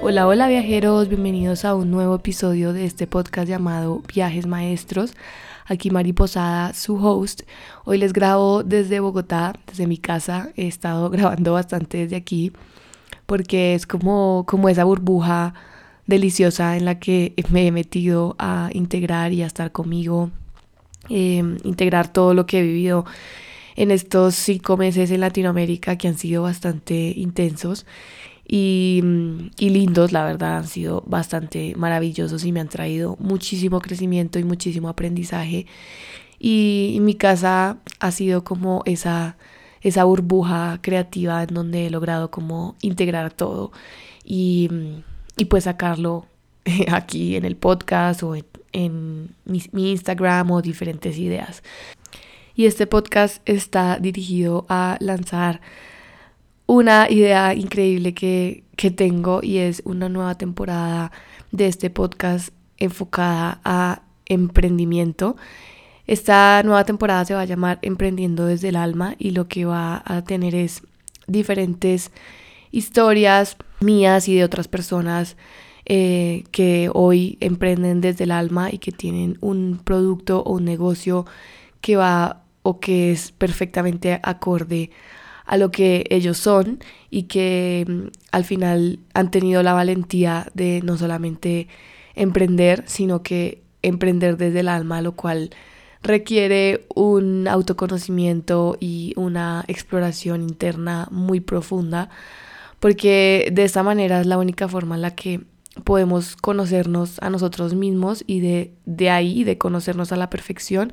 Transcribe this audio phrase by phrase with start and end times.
[0.00, 5.14] Hola, hola viajeros, bienvenidos a un nuevo episodio de este podcast llamado Viajes Maestros.
[5.66, 7.42] Aquí Mari Posada, su host.
[7.84, 10.50] Hoy les grabo desde Bogotá, desde mi casa.
[10.56, 12.52] He estado grabando bastante desde aquí
[13.26, 15.52] porque es como, como esa burbuja
[16.06, 20.30] deliciosa en la que me he metido a integrar y a estar conmigo,
[21.08, 23.04] em, integrar todo lo que he vivido
[23.76, 27.84] en estos cinco meses en Latinoamérica que han sido bastante intensos
[28.48, 29.02] y,
[29.58, 34.44] y, lindos, la verdad, han sido bastante maravillosos y me han traído muchísimo crecimiento y
[34.44, 35.66] muchísimo aprendizaje.
[36.38, 39.36] Y, mi casa ha sido como esa,
[39.82, 43.70] esa burbuja creativa en donde he logrado como integrar todo
[44.24, 44.70] y,
[45.36, 46.26] y pues sacarlo
[46.90, 48.34] aquí en el podcast o
[48.72, 51.62] en, mi Instagram o diferentes ideas.
[52.54, 55.60] Y este podcast está dirigido a lanzar
[56.68, 58.62] una idea increíble que,
[58.94, 61.10] tengo y es una nueva temporada
[61.50, 65.36] de este podcast enfocada a emprendimiento.
[66.06, 70.02] Esta nueva temporada se va a llamar Emprendiendo desde el alma y lo que va
[70.04, 70.82] a tener es
[71.26, 72.12] diferentes
[72.70, 75.36] historias mías y de otras personas
[75.86, 81.24] eh, que hoy emprenden desde el alma y que tienen un producto o un negocio
[81.80, 84.90] que va o que es perfectamente acorde
[85.48, 86.78] a lo que ellos son
[87.10, 91.68] y que mm, al final han tenido la valentía de no solamente
[92.14, 95.50] emprender, sino que emprender desde el alma, lo cual
[96.02, 102.10] requiere un autoconocimiento y una exploración interna muy profunda,
[102.78, 105.40] porque de esta manera es la única forma en la que
[105.82, 110.92] podemos conocernos a nosotros mismos y de, de ahí, de conocernos a la perfección,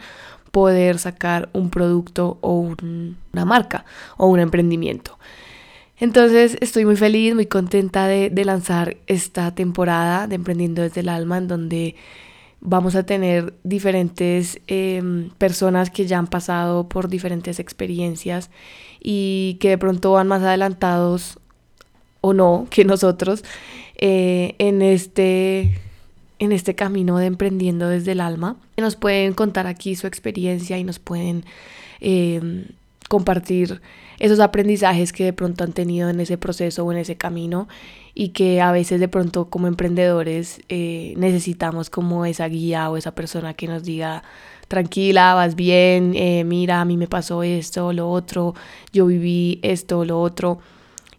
[0.55, 3.83] poder sacar un producto o una marca
[4.15, 5.19] o un emprendimiento.
[5.99, 11.39] Entonces estoy muy feliz, muy contenta de, lanzar esta temporada de Emprendiendo desde el Alma,
[11.39, 11.95] en donde
[12.61, 18.49] vamos a tener diferentes em, personas que ya han pasado por diferentes experiencias
[19.03, 21.37] y que de pronto van más adelantados
[22.21, 23.43] o no que nosotros
[23.97, 25.81] eh, en este
[26.39, 28.57] en este camino de emprendiendo desde el alma.
[28.77, 31.45] Nos pueden contar aquí su experiencia y nos pueden
[32.01, 32.65] eh,
[33.09, 33.81] compartir
[34.19, 37.67] esos aprendizajes que de pronto han tenido en ese proceso o en ese camino
[38.13, 43.13] y que a veces de pronto como emprendedores eh, necesitamos como esa guía o esa
[43.13, 44.23] persona que nos diga
[44.67, 48.55] tranquila, vas bien, eh, mira, a mí me pasó esto, lo otro,
[48.93, 50.59] yo viví esto, lo otro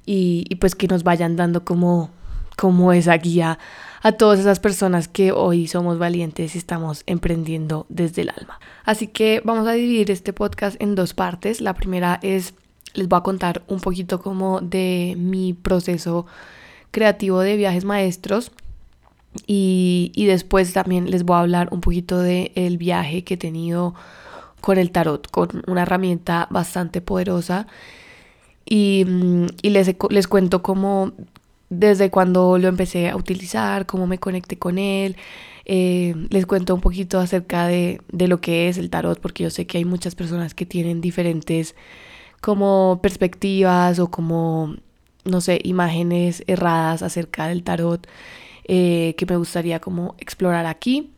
[0.06, 2.10] y, y pues que nos vayan dando como,
[2.56, 3.58] como esa guía
[4.06, 8.60] a todas esas personas que hoy somos valientes y estamos emprendiendo desde el alma.
[8.84, 11.60] Así que vamos a dividir este podcast en dos partes.
[11.60, 12.54] La primera es,
[12.94, 16.24] les voy a contar un poquito como de mi proceso
[16.92, 18.52] creativo de viajes maestros.
[19.48, 23.96] Y, después también les voy a hablar un poquito del el viaje que he tenido
[24.60, 27.66] con el tarot, con una herramienta bastante poderosa.
[28.64, 31.10] Y, mm, y les, les cuento cómo
[31.70, 35.16] desde cuando lo empecé a utilizar, cómo me conecté con él.
[35.64, 39.50] Eh, les cuento un poquito acerca de, de, lo que es el tarot, porque yo
[39.50, 41.74] sé que hay muchas personas que tienen diferentes
[42.40, 44.76] como perspectivas o como,
[45.24, 48.06] no sé, imágenes erradas acerca del tarot
[48.68, 51.10] eh, que me gustaría como explorar aquí.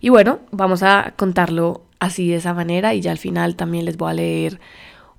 [0.00, 3.96] Y bueno, vamos a contarlo así de esa manera y ya al final también les
[3.96, 4.60] voy a leer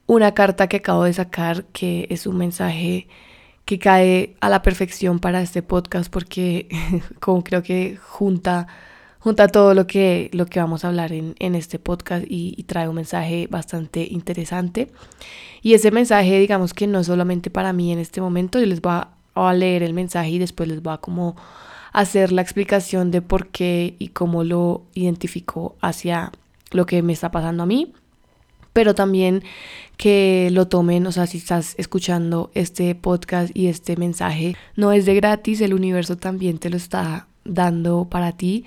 [0.06, 3.08] una carta que acabo de sacar que es un mensaje
[3.66, 6.68] que cae a la perfección para este podcast porque
[7.20, 8.68] como creo que junta,
[9.20, 12.96] junta todo lo que, lo que vamos a hablar en, este podcast y, trae un
[12.96, 14.90] mensaje bastante interesante.
[15.62, 18.82] Y ese mensaje, digamos que no es solamente para mí en este momento, yo les
[18.82, 21.36] voy a, a leer el mensaje y después les voy a como
[21.94, 26.32] hacer la explicación de por qué y cómo lo identifico hacia
[26.72, 27.94] lo que me está pasando a mí
[28.74, 29.44] pero también
[29.98, 35.06] que lo tomen, o sea, si estás escuchando este podcast y este mensaje, no es
[35.06, 38.66] de gratis, el universo también te lo está dando para ti.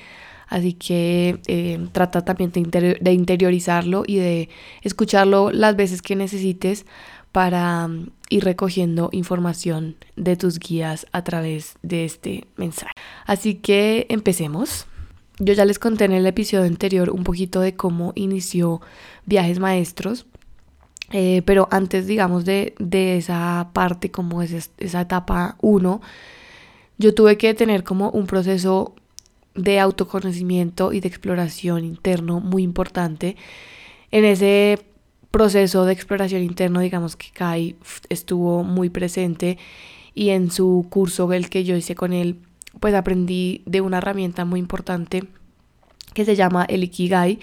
[0.48, 4.48] Así que eh, trata también de, de, interiorizarlo y de
[4.82, 6.86] escucharlo las veces que necesites
[7.32, 12.92] para mm, ir recogiendo información de tus guías a través de este mensaje.
[13.26, 14.86] Así que empecemos.
[15.38, 18.80] Yo ya les conté en el episodio anterior un poquito de cómo inició
[19.26, 20.26] Viajes Maestros,
[21.12, 22.74] eh, pero antes, digamos, de,
[23.16, 26.00] esa parte, como es esa etapa 1,
[26.98, 28.94] yo tuve que tener como un proceso
[29.54, 33.36] de autoconocimiento y de exploración interno muy importante.
[34.10, 34.78] En ese
[35.30, 37.76] proceso de exploración interno, digamos que Kai
[38.08, 39.58] estuvo muy presente
[40.14, 42.38] y en su curso el que yo hice con él,
[42.80, 45.24] pues aprendí de una herramienta muy importante
[46.14, 47.38] que se llama el Ikigai.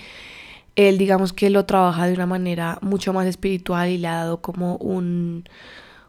[0.76, 4.42] Él digamos que lo trabaja de una manera mucho más espiritual y le ha dado
[4.42, 5.44] como un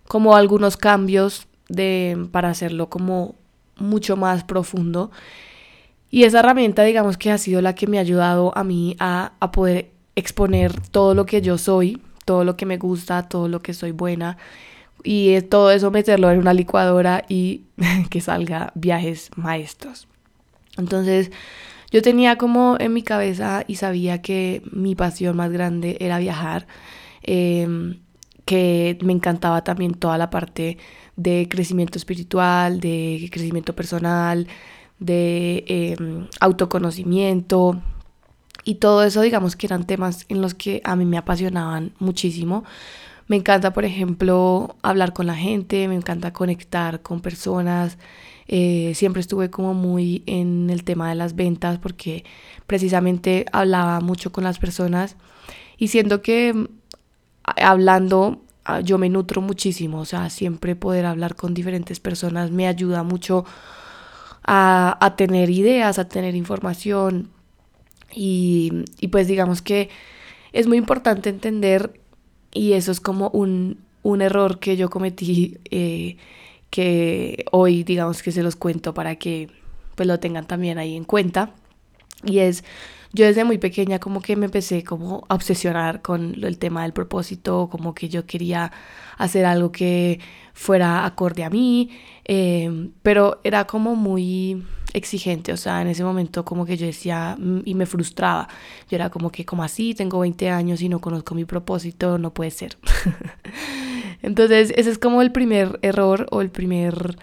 [0.08, 3.34] como algunos cambios de para hacerlo como
[3.76, 5.10] mucho más profundo.
[6.10, 9.32] Y esa herramienta digamos que ha sido la que me ha ayudado a mí a,
[9.40, 13.60] a poder exponer todo lo que yo soy, todo lo que me gusta, todo lo
[13.60, 14.38] que soy buena
[15.04, 17.62] y todo eso meterlo en una licuadora y
[18.10, 20.08] que salga viajes maestros.
[20.76, 21.30] Entonces
[21.92, 26.66] yo tenía como en mi cabeza y sabía que mi pasión más grande era viajar,
[27.22, 28.00] em,
[28.46, 30.78] que me encantaba también toda la parte
[31.16, 34.48] de crecimiento espiritual, de crecimiento personal,
[34.98, 37.80] de em, autoconocimiento,
[38.64, 42.64] y todo eso, digamos que eran temas en los que a mí me apasionaban muchísimo.
[43.26, 47.98] Me encanta, por ejemplo, hablar con la gente, me encanta conectar con personas.
[48.46, 52.24] Eh, siempre estuve como muy en el tema de las ventas porque
[52.66, 55.16] precisamente hablaba mucho con las personas
[55.78, 56.66] y siento que mm,
[57.44, 62.66] hablando ah, yo me nutro muchísimo, o sea, siempre poder hablar con diferentes personas me
[62.68, 63.46] ayuda mucho
[64.44, 67.30] a, a tener ideas, a tener información,
[68.14, 69.90] y, pues digamos que
[70.52, 72.00] es muy importante entender,
[72.54, 73.78] y eso es como un,
[74.20, 76.16] error que yo cometí, eh,
[76.70, 79.50] que hoy digamos que se los cuento para que
[79.96, 81.50] pues lo tengan también ahí en cuenta.
[82.24, 82.64] Y es,
[83.12, 86.92] yo desde muy pequeña como que me empecé como a obsesionar con el tema del
[86.92, 88.72] propósito, como que yo quería
[89.18, 90.20] hacer algo que
[90.52, 91.90] fuera acorde a mí,
[92.24, 94.64] eh, pero era como muy
[94.94, 98.48] exigente, o sea, en ese momento como que yo decía mm, y me frustraba,
[98.88, 102.32] yo era como que como así, tengo 20 años y no conozco mi propósito, no
[102.32, 102.78] puede ser.
[104.22, 107.18] Entonces, ese es como el primer error o el primer,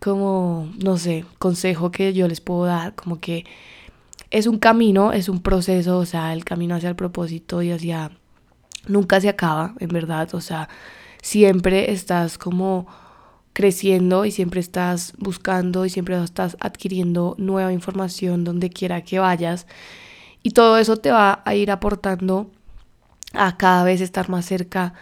[0.00, 3.46] como, no sé, consejo que yo les puedo dar, como que
[4.30, 8.10] es un camino, es un proceso, o sea, el camino hacia el propósito y hacia...
[8.88, 10.68] Nunca se acaba, en verdad, o sea,
[11.22, 12.88] siempre estás como
[13.52, 19.66] creciendo y siempre estás buscando y siempre estás adquiriendo nueva información donde quiera que vayas.
[20.42, 22.50] Y todo eso te va a ir aportando
[23.34, 24.94] a cada vez estar más cerca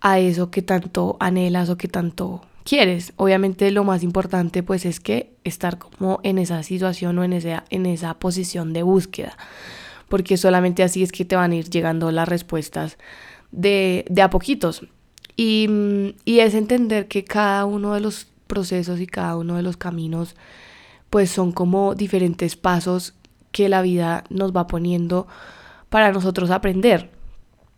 [0.00, 3.12] a eso que tanto anhelas o que tanto quieres.
[3.16, 7.64] Obviamente lo más importante pues es que estar como en esa situación o en esa,
[7.70, 9.36] en esa posición de búsqueda.
[10.08, 12.96] Porque solamente así es que te van a ir llegando las respuestas
[13.50, 14.86] de, de a poquitos.
[15.40, 20.34] Y, es entender que cada uno de los procesos y cada uno de los caminos
[21.10, 23.14] pues son como diferentes pasos
[23.52, 25.28] que la vida nos va poniendo
[25.90, 27.10] para nosotros aprender.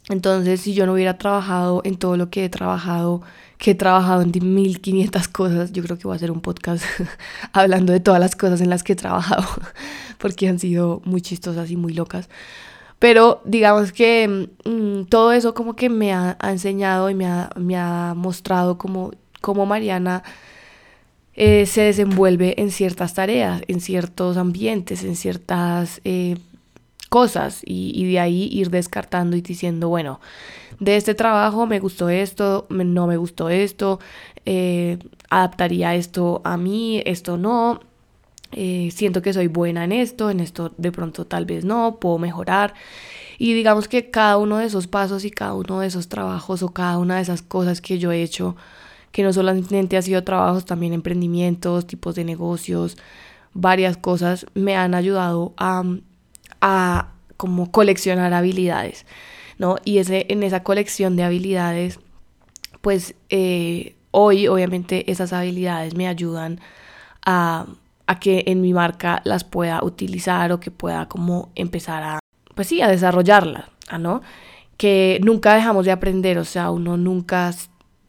[0.08, 3.20] Entonces, si yo no hubiera trabajado en todo lo que he trabajado,
[3.58, 6.82] que he trabajado en 1500 cosas, yo creo que voy a hacer un podcast
[7.52, 9.46] hablando de todas las cosas en las que he trabajado,
[10.18, 12.30] porque han sido muy chistosas y muy locas.
[13.00, 18.76] Pero digamos que mm, todo eso como que me ha, enseñado y me ha, mostrado
[18.76, 19.12] como,
[19.66, 20.22] Mariana
[21.32, 26.36] eh, se desenvuelve en ciertas tareas, en ciertos ambientes, en ciertas eh,
[27.08, 27.62] cosas.
[27.64, 30.20] Y, de ahí ir descartando y diciendo, bueno,
[30.78, 33.98] de este trabajo me gustó esto, no me gustó esto,
[34.44, 34.98] eh,
[35.30, 37.80] adaptaría esto a mí, esto no,
[38.52, 42.18] eh, siento que soy buena en esto, en esto de pronto tal vez no, puedo
[42.18, 42.74] mejorar.
[43.38, 46.70] Y digamos que cada uno de esos pasos y cada uno de esos trabajos o
[46.70, 48.56] cada una de esas cosas que yo he hecho,
[49.12, 52.98] que no solamente ha sido trabajos, también emprendimientos, tipos de negocios,
[53.54, 55.82] varias cosas, me han ayudado a,
[56.60, 59.06] a como coleccionar habilidades,
[59.58, 59.76] ¿no?
[59.84, 61.98] Y ese, en esa colección de habilidades,
[62.82, 66.60] pues eh, hoy obviamente esas habilidades me ayudan
[67.24, 67.66] a
[68.10, 72.18] a que en mi marca las pueda utilizar o que pueda como empezar a,
[72.56, 73.66] pues sí, a desarrollarlas,
[74.00, 74.20] ¿no?
[74.76, 77.54] Que nunca dejamos de aprender, o sea, uno nunca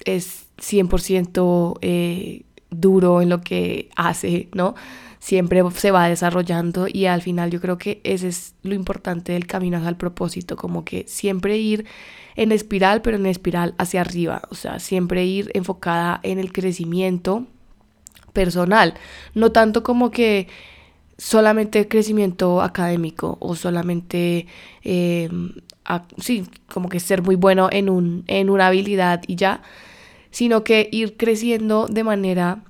[0.03, 4.73] es 100% eh, duro en lo que hace, ¿no?
[5.19, 9.45] Siempre se va desarrollando y al final yo creo que ese es lo importante del
[9.45, 11.85] camino hacia el propósito, como que siempre ir
[12.35, 17.45] en espiral, pero en espiral hacia arriba, o sea, siempre ir enfocada en el crecimiento
[18.33, 18.95] personal,
[19.33, 20.47] no tanto como que
[21.21, 24.47] solamente crecimiento académico o solamente,
[24.83, 25.53] em,
[26.17, 29.61] sí, como que ser muy bueno en, un, en una habilidad y ya,
[30.31, 32.63] sino que ir creciendo de manera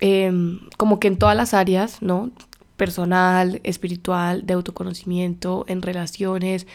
[0.00, 2.30] em, como que en todas las áreas, ¿no?
[2.76, 6.66] Personal, espiritual, de autoconocimiento, en relaciones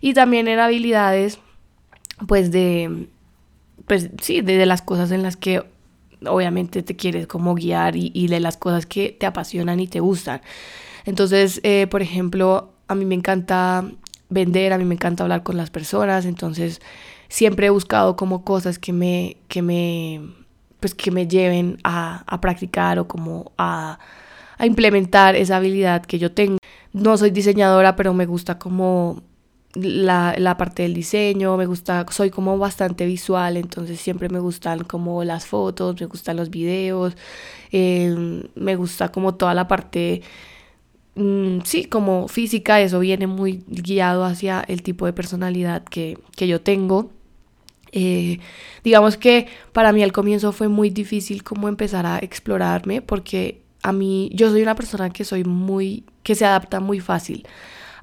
[0.00, 1.38] y también en habilidades,
[2.26, 3.06] pues de,
[3.86, 5.62] pues sí, de las cosas en las que
[6.26, 10.40] obviamente te quieres como guiar y, de las cosas que te apasionan y te gustan.
[11.04, 13.84] Entonces, eh, por ejemplo, a mí me encanta
[14.28, 16.80] vender, a mí me encanta hablar con las personas, entonces
[17.28, 20.20] siempre he buscado como cosas que me, que me,
[20.80, 23.98] pues que me lleven a, a practicar o como a,
[24.58, 26.58] a implementar esa habilidad que yo tengo.
[26.92, 29.22] No soy diseñadora, pero me gusta como
[29.74, 34.84] la, la, parte del diseño, me gusta, soy como bastante visual, entonces siempre me gustan
[34.84, 37.16] como las fotos, me gustan los videos,
[37.70, 40.22] em, me gusta como toda la parte,
[41.14, 46.48] mm, sí, como física, eso viene muy guiado hacia el tipo de personalidad que, que
[46.48, 47.10] yo tengo.
[47.92, 48.38] Eh,
[48.84, 53.92] digamos que para mí al comienzo fue muy difícil como empezar a explorarme porque a
[53.92, 57.46] mí yo soy una persona que soy muy que se adapta muy fácil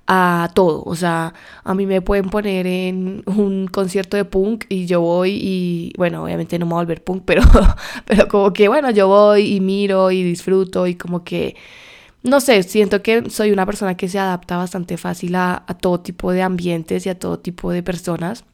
[0.08, 0.84] a todo.
[0.86, 1.34] O sea,
[1.64, 6.24] a mí me pueden poner en un concierto de punk y yo voy y, bueno,
[6.24, 7.42] obviamente no me voy a volver punk, pero,
[8.06, 11.56] pero como que, bueno, yo voy y miro y disfruto y como que,
[12.24, 16.02] no sé, siento que soy una persona que se adapta bastante fácil a, a todo
[16.02, 18.46] tipo de ambientes y a todo tipo de personas.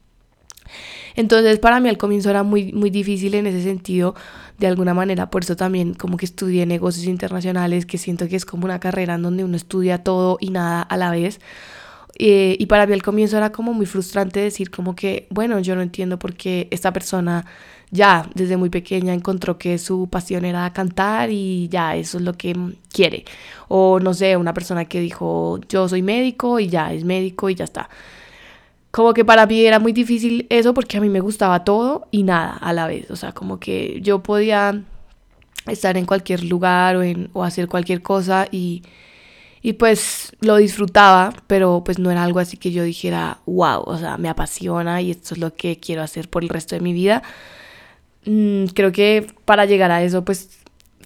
[1.16, 4.16] Entonces para mí al comienzo era muy, muy difícil en ese sentido,
[4.58, 8.46] de alguna manera, por eso también como que estudié negocios internacionales, que siento que es
[8.46, 11.40] como una carrera en donde uno estudia todo y nada a la vez.
[12.20, 15.76] Eh, y para mí al comienzo era como muy frustrante decir como que, bueno, yo
[15.76, 17.46] no entiendo por qué esta persona
[17.90, 22.34] ya desde muy pequeña encontró que su pasión era cantar y ya eso es lo
[22.34, 22.56] que
[22.92, 23.26] quiere.
[23.68, 27.56] O no sé, una persona que dijo, yo soy médico y ya es médico y
[27.56, 27.90] ya está
[28.94, 32.22] como que para mí era muy difícil eso porque a mí me gustaba todo y
[32.22, 33.10] nada a la vez.
[33.10, 34.84] O sea, como que yo podía
[35.66, 36.96] estar en cualquier lugar
[37.34, 38.84] o, hacer cualquier cosa y,
[39.64, 43.98] y pues lo disfrutaba, pero pues no era algo así que yo dijera, wow, o
[43.98, 46.94] sea, me apasiona y esto es lo que quiero hacer por el resto de mi
[46.94, 47.24] vida.
[48.26, 50.63] Mm, creo que para llegar a eso pues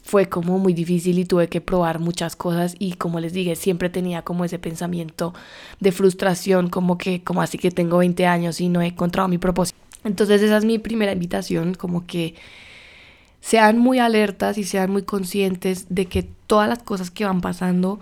[0.08, 3.90] fue como muy difícil y tuve que probar muchas cosas y como les dije, siempre
[3.90, 5.34] tenía como ese pensamiento
[5.82, 9.38] de frustración, como que, como así que tengo 20 años y no he encontrado mi
[9.38, 9.78] propósito.
[10.06, 12.36] Entonces esa es mi primera invitación, como que
[13.42, 18.00] sean muy alertas y sean muy conscientes de que todas las cosas que van pasando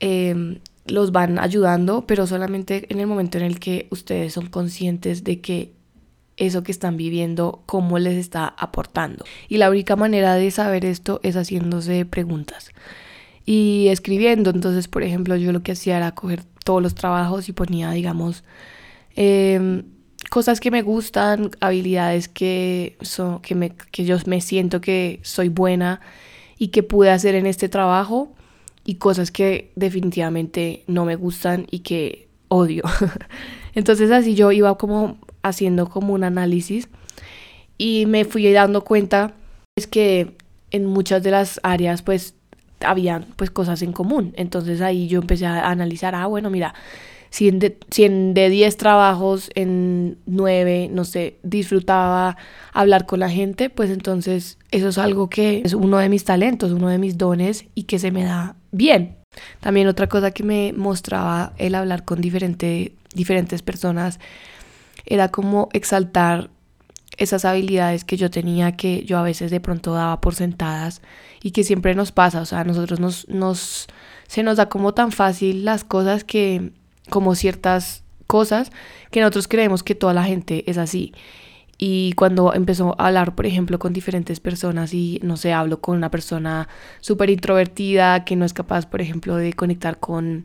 [0.00, 5.22] em, los van ayudando, pero solamente en el momento en el que ustedes son conscientes
[5.22, 5.72] de que
[6.40, 9.24] eso que están viviendo, cómo les está aportando.
[9.48, 12.72] Y la única manera de saber esto es haciéndose preguntas
[13.44, 14.50] y escribiendo.
[14.50, 18.42] Entonces, por ejemplo, yo lo que hacía era coger todos los trabajos y ponía, digamos,
[19.14, 19.84] em,
[20.30, 25.48] cosas que me gustan, habilidades que, son, que, me, que yo me siento que soy
[25.48, 26.00] buena
[26.58, 28.34] y que pude hacer en este trabajo
[28.84, 32.84] y cosas que definitivamente no me gustan y que odio.
[33.74, 36.88] Entonces así yo iba como haciendo como un análisis
[37.78, 39.34] y me fui dando cuenta
[39.76, 40.36] es que
[40.70, 42.34] en muchas de las áreas pues
[42.80, 44.32] habían pues cosas en común.
[44.36, 46.74] Entonces ahí yo empecé a analizar, ah, bueno, mira,
[47.30, 52.36] si, en de, si de 10 trabajos, en 9, no sé, disfrutaba
[52.72, 56.72] hablar con la gente, pues entonces eso es algo que es uno de mis talentos,
[56.72, 59.16] uno de mis dones y que se me da bien.
[59.60, 64.18] También otra cosa que me mostraba el hablar con diferente, diferentes personas
[65.06, 66.50] era como exaltar
[67.16, 71.02] esas habilidades que yo tenía que yo a veces de pronto daba por sentadas
[71.42, 73.88] y que siempre nos pasa, o sea, a nosotros nos, nos
[74.26, 76.72] se nos da como tan fácil las cosas que
[77.10, 78.70] como ciertas cosas
[79.10, 81.12] que nosotros creemos que toda la gente es así.
[81.82, 85.96] Y cuando empezó a hablar, por ejemplo, con diferentes personas y, no sé, hablo con
[85.96, 86.68] una persona
[87.00, 90.44] súper introvertida que no es capaz, por ejemplo, de conectar con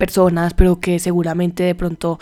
[0.00, 2.18] personas, pero que seguramente de pronto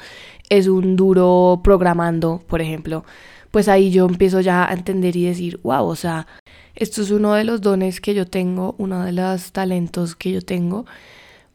[0.50, 3.04] es un duro programando, por ejemplo,
[3.50, 6.26] pues ahí yo empiezo ya a entender y decir, wow, o sea,
[6.74, 10.42] esto es uno de los dones que yo tengo, uno de los talentos que yo
[10.42, 10.84] tengo,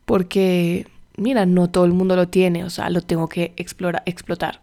[0.06, 0.88] porque,
[1.18, 4.60] mira, no todo el mundo lo tiene, o sea, lo tengo que explorar, explotar.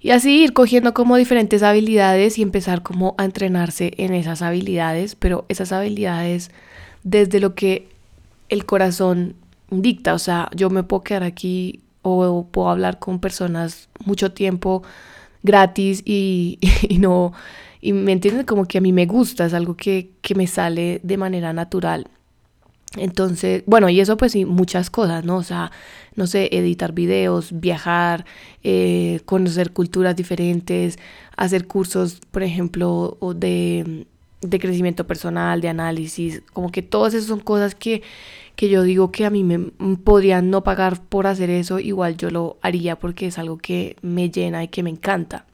[0.00, 5.14] Y así ir cogiendo como diferentes habilidades y empezar como a entrenarse en esas habilidades,
[5.14, 6.50] pero esas habilidades
[7.04, 7.88] desde lo que
[8.48, 9.34] el corazón
[9.82, 14.82] dicta, o sea, yo me puedo quedar aquí o puedo hablar con personas mucho tiempo
[15.42, 16.58] gratis y,
[16.98, 17.32] no,
[17.80, 21.00] y me entienden como que a mí me gusta, es algo que, que me sale
[21.02, 22.08] de manera natural.
[22.96, 25.36] Entonces, bueno, y eso pues sí, muchas cosas, ¿no?
[25.36, 25.72] O sea,
[26.14, 28.24] no sé, editar videos, viajar,
[28.62, 30.98] eh, conocer culturas diferentes,
[31.36, 34.06] hacer cursos, por ejemplo, de,
[34.40, 38.02] de crecimiento personal, de análisis, como que todas esas son cosas que
[38.56, 39.58] que yo digo que a mí me
[39.96, 44.30] podrían no pagar por hacer eso, igual yo lo haría porque es algo que me
[44.30, 45.46] llena y que me encanta.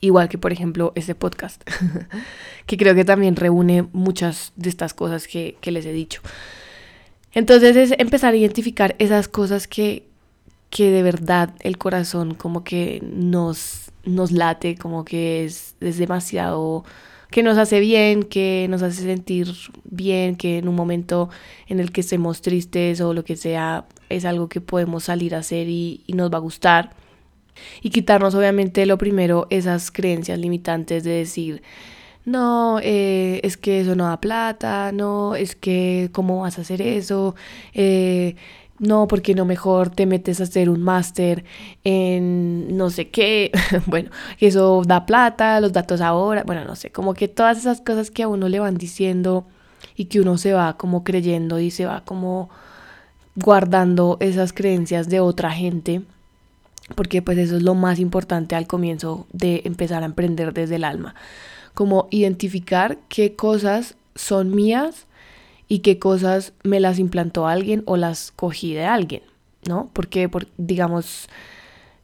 [0.00, 1.62] Igual que por ejemplo este podcast,
[2.66, 6.20] que creo que también reúne muchas de estas cosas que, que les he dicho.
[7.32, 10.04] Entonces es empezar a identificar esas cosas que,
[10.70, 16.84] que de verdad el corazón como que nos, nos late, como que es, es demasiado
[17.30, 19.48] que nos hace bien, que nos hace sentir
[19.84, 21.28] bien, que en un momento
[21.66, 25.38] en el que estemos tristes o lo que sea, es algo que podemos salir a
[25.38, 26.90] hacer y, nos va a gustar.
[27.82, 31.62] Y quitarnos obviamente lo primero esas creencias limitantes de decir,
[32.24, 36.80] no, eh, es que eso no da plata, no, es que cómo vas a hacer
[36.80, 37.34] eso,
[37.74, 38.36] eh,
[38.78, 41.44] no, porque no mejor te metes a hacer un máster
[41.84, 43.50] en no sé qué,
[43.86, 48.10] bueno, eso da plata, los datos ahora, bueno, no sé, como que todas esas cosas
[48.10, 49.46] que a uno le van diciendo
[49.96, 52.50] y que uno se va como creyendo y se va como
[53.34, 56.02] guardando esas creencias de otra gente,
[56.94, 60.84] porque pues eso es lo más importante al comienzo de empezar a emprender desde el
[60.84, 61.14] alma,
[61.74, 65.07] como identificar qué cosas son mías
[65.68, 69.22] y qué cosas me las implantó alguien o las cogí de alguien,
[69.66, 69.90] ¿no?
[69.92, 71.28] Porque, por, digamos,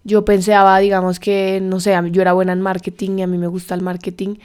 [0.04, 3.46] yo pensaba, digamos que, no sé, yo era buena en marketing y a mí me
[3.46, 4.36] gusta el marketing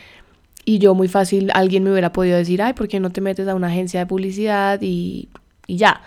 [0.66, 3.48] y yo muy fácil, alguien me hubiera podido decir, ay, ¿por qué no te metes
[3.48, 5.28] a una agencia de publicidad y,
[5.68, 6.02] y ya?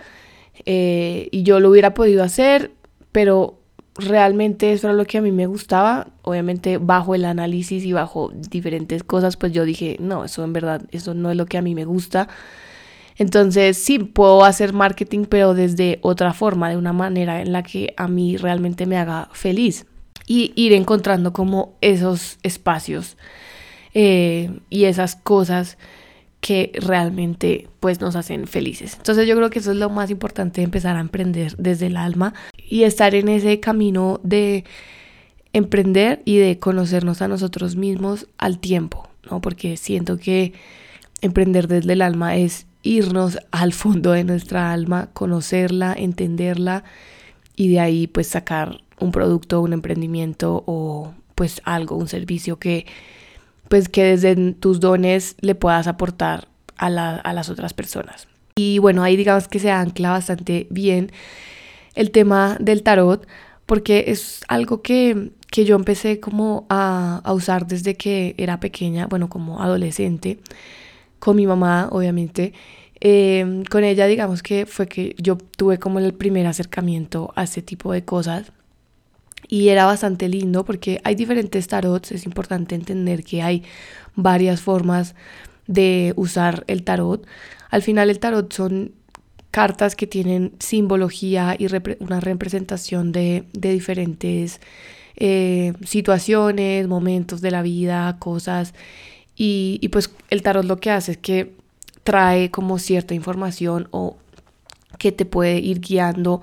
[0.65, 2.71] Eh, y yo lo hubiera podido hacer,
[3.11, 3.59] pero
[3.95, 6.07] realmente eso era lo que a mí me gustaba.
[6.21, 10.83] Obviamente bajo el análisis y bajo diferentes cosas, pues yo dije, no, eso en verdad,
[10.91, 12.29] eso no es lo que a mí me gusta.
[13.17, 17.93] Entonces sí, puedo hacer marketing, pero desde otra forma, de una manera en la que
[17.97, 19.85] a mí realmente me haga feliz.
[20.25, 23.17] Y ir encontrando como esos espacios
[23.93, 25.77] eh, y esas cosas
[26.43, 28.95] que realmente pues nos hacen felices.
[28.97, 32.33] Entonces yo creo que eso es lo más importante empezar a emprender desde el alma
[32.57, 34.65] y estar en ese camino de
[35.53, 39.39] emprender y de conocernos a nosotros mismos al tiempo, ¿no?
[39.39, 40.51] Porque siento que
[41.21, 46.83] emprender desde el alma es irnos al fondo de nuestra alma, conocerla, entenderla
[47.55, 52.85] y de ahí pues sacar un producto, un emprendimiento o pues algo, un servicio que
[53.69, 58.27] pues que desde tus dones le puedas aportar a, a las otras personas.
[58.55, 61.11] Y bueno, ahí digamos que se ancla bastante bien
[61.95, 63.25] el tema del tarot
[63.65, 69.07] porque es algo que, que yo empecé como a, a usar desde que era pequeña,
[69.07, 70.39] bueno, como adolescente
[71.23, 72.51] con mi mamá, obviamente.
[72.99, 77.61] Em, con ella, digamos que fue que yo tuve como el primer acercamiento a este
[77.61, 78.51] tipo de cosas.
[79.47, 82.11] Y era bastante lindo porque hay diferentes tarots.
[82.11, 83.63] Es importante entender que hay
[84.15, 85.15] varias formas
[85.67, 87.25] de usar el tarot.
[87.69, 88.93] Al final el tarot son
[89.51, 91.67] cartas que tienen simbología y
[91.99, 94.59] una representación de, de diferentes
[95.15, 98.73] eh, situaciones, momentos de la vida, cosas.
[99.35, 101.55] Y, pues el tarot lo que hace es que
[102.03, 104.17] trae como cierta información o
[104.97, 106.41] que te puede ir guiando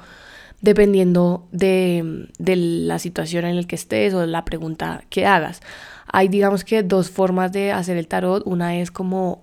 [0.60, 5.60] dependiendo de, de, la situación en la que estés o la pregunta que hagas.
[6.06, 8.42] Hay digamos que dos formas de hacer el tarot.
[8.46, 9.42] Una es como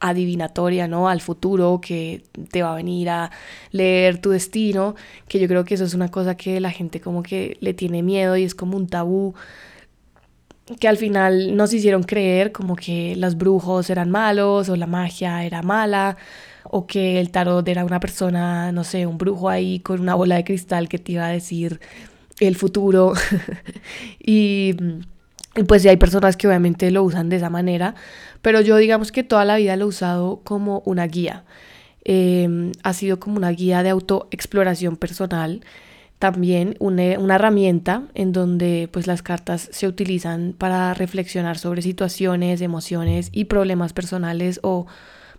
[0.00, 1.08] adivinatoria, ¿no?
[1.08, 3.30] Al futuro que te va a venir a
[3.70, 4.94] leer tu destino,
[5.28, 8.02] que yo creo que eso es una cosa que la gente como que le tiene
[8.02, 9.34] miedo y es como un tabú
[10.80, 15.44] que al final nos hicieron creer como que los brujos eran malos o la magia
[15.44, 16.16] era mala
[16.64, 20.36] o que el tarot era una persona, no sé, un brujo ahí con una bola
[20.36, 21.80] de cristal que te iba a decir
[22.40, 23.12] el futuro.
[24.18, 24.74] y,
[25.68, 27.94] pues sí hay personas que obviamente lo usan de esa manera,
[28.42, 31.44] pero yo digamos que toda la vida lo he usado como una guía.
[32.04, 35.62] Em, ha sido como una guía de autoexploración personal
[36.18, 43.28] también una, herramienta en donde pues las cartas se utilizan para reflexionar sobre situaciones, emociones
[43.32, 44.86] y problemas personales o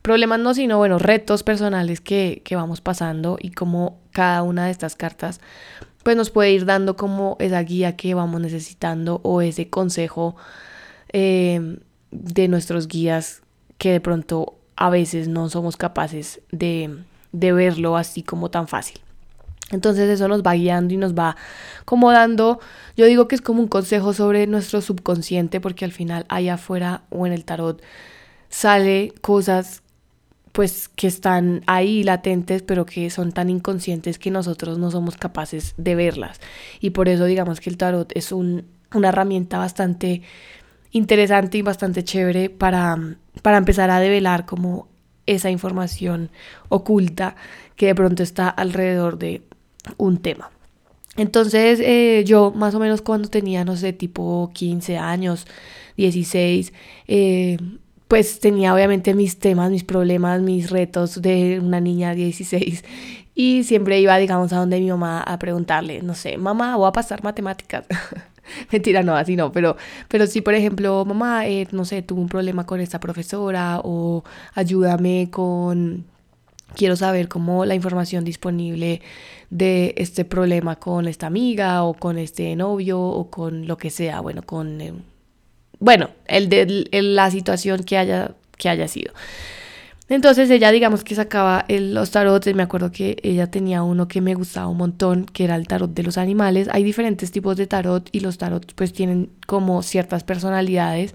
[0.03, 4.95] problemas no, sino bueno, retos personales que, vamos pasando y como cada una de estas
[4.95, 5.41] cartas
[6.03, 10.37] pues nos puede ir dando como esa guía que vamos necesitando o ese consejo
[11.11, 11.79] eh,
[12.11, 13.41] de nuestros guías
[13.77, 16.97] que de pronto a veces no somos capaces de,
[17.31, 19.01] de verlo así como tan fácil.
[19.71, 21.36] Entonces eso nos va guiando y nos va
[21.84, 22.60] como dando,
[22.95, 27.03] yo digo que es como un consejo sobre nuestro subconsciente porque al final allá afuera
[27.10, 27.82] o en el tarot
[28.49, 29.84] sale cosas
[30.53, 35.73] pues que están ahí latentes pero que son tan inconscientes que nosotros no somos capaces
[35.77, 36.39] de verlas.
[36.80, 40.21] Y por eso digamos que el tarot es un, una herramienta bastante
[40.91, 42.97] interesante y bastante chévere para,
[43.41, 44.88] para empezar a develar como
[45.25, 46.32] esa información
[46.69, 47.36] oculta
[47.75, 49.43] que de pronto está alrededor de
[49.97, 50.52] un tema.
[51.15, 55.47] Entonces eh, yo más o menos cuando tenía, no sé, tipo 15 años,
[55.97, 56.73] 16,
[57.08, 57.58] eh,
[58.08, 62.84] pues tenía obviamente mis temas, mis problemas, mis retos de una niña de 16
[63.36, 66.91] y siempre iba, digamos, a donde mi mamá a preguntarle, no sé, mamá, voy a
[66.91, 67.86] pasar matemáticas.
[68.71, 72.30] Mentira, no, así no, pero, pero sí, por ejemplo, mamá, eh, no sé, tuve un
[72.30, 74.23] problema con esta profesora o
[74.56, 76.06] ayúdame con,
[76.75, 79.01] quiero saber cómo la información disponible
[79.49, 84.19] de este problema con esta amiga o con este novio o con lo que sea,
[84.21, 84.93] bueno, con, eh,
[85.80, 89.13] bueno, el de la situación que haya, que haya sido.
[90.10, 94.36] Entonces ella digamos que sacaba los tarots, me acuerdo que ella tenía uno que me
[94.36, 96.69] gustaba un montón, que era el tarot de los animales.
[96.71, 101.13] Hay diferentes tipos de tarot y los tarots pues tienen como ciertas personalidades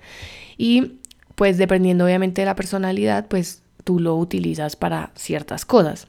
[0.58, 0.98] y
[1.36, 6.06] pues dependiendo obviamente de la personalidad pues tú lo utilizas para ciertas cosas.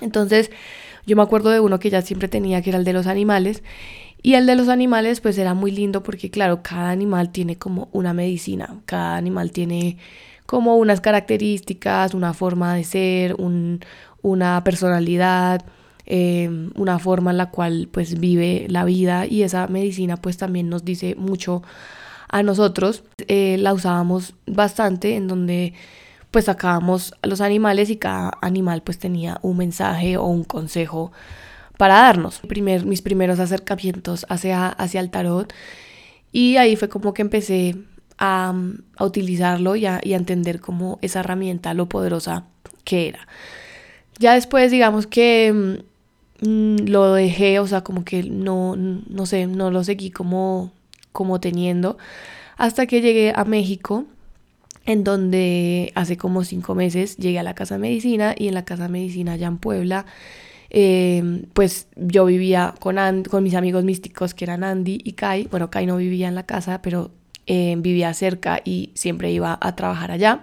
[0.00, 0.50] Entonces
[1.06, 3.62] yo me acuerdo de uno que ella siempre tenía que era el de los animales
[4.22, 7.88] y el de los animales pues era muy lindo porque claro, cada animal tiene como
[7.92, 9.98] una medicina, cada animal tiene
[10.46, 13.36] como unas características, una forma de ser,
[14.22, 15.64] una personalidad,
[16.06, 20.68] em, una forma en la cual pues vive la vida y esa medicina pues también
[20.68, 21.62] nos dice mucho
[22.28, 23.04] a nosotros.
[23.28, 25.74] Eh, la usábamos bastante en donde
[26.36, 31.10] pues sacábamos a los animales y cada animal pues tenía un mensaje o un consejo
[31.78, 32.40] para darnos.
[32.40, 35.50] Primer, mis primeros acercamientos hacia, hacia el tarot
[36.32, 37.76] y ahí fue como que empecé
[38.18, 38.54] a,
[39.00, 42.44] utilizarlo y a, entender como esa herramienta, lo poderosa
[42.84, 43.26] que era.
[44.18, 45.80] Ya después, digamos que
[46.42, 50.70] mm, lo dejé, o sea, como que no, no sé, no lo seguí como,
[51.12, 51.96] como teniendo,
[52.58, 54.04] hasta que llegué a México,
[54.86, 58.64] en donde hace como cinco meses llegué a la Casa de Medicina y en la
[58.64, 60.06] Casa de Medicina allá en Puebla,
[60.70, 65.48] eh, pues yo vivía con, con mis amigos místicos que eran Andy y Kai.
[65.50, 67.10] Bueno, Kai no vivía en la casa, pero
[67.46, 70.40] eh, vivía cerca y siempre iba a trabajar allá.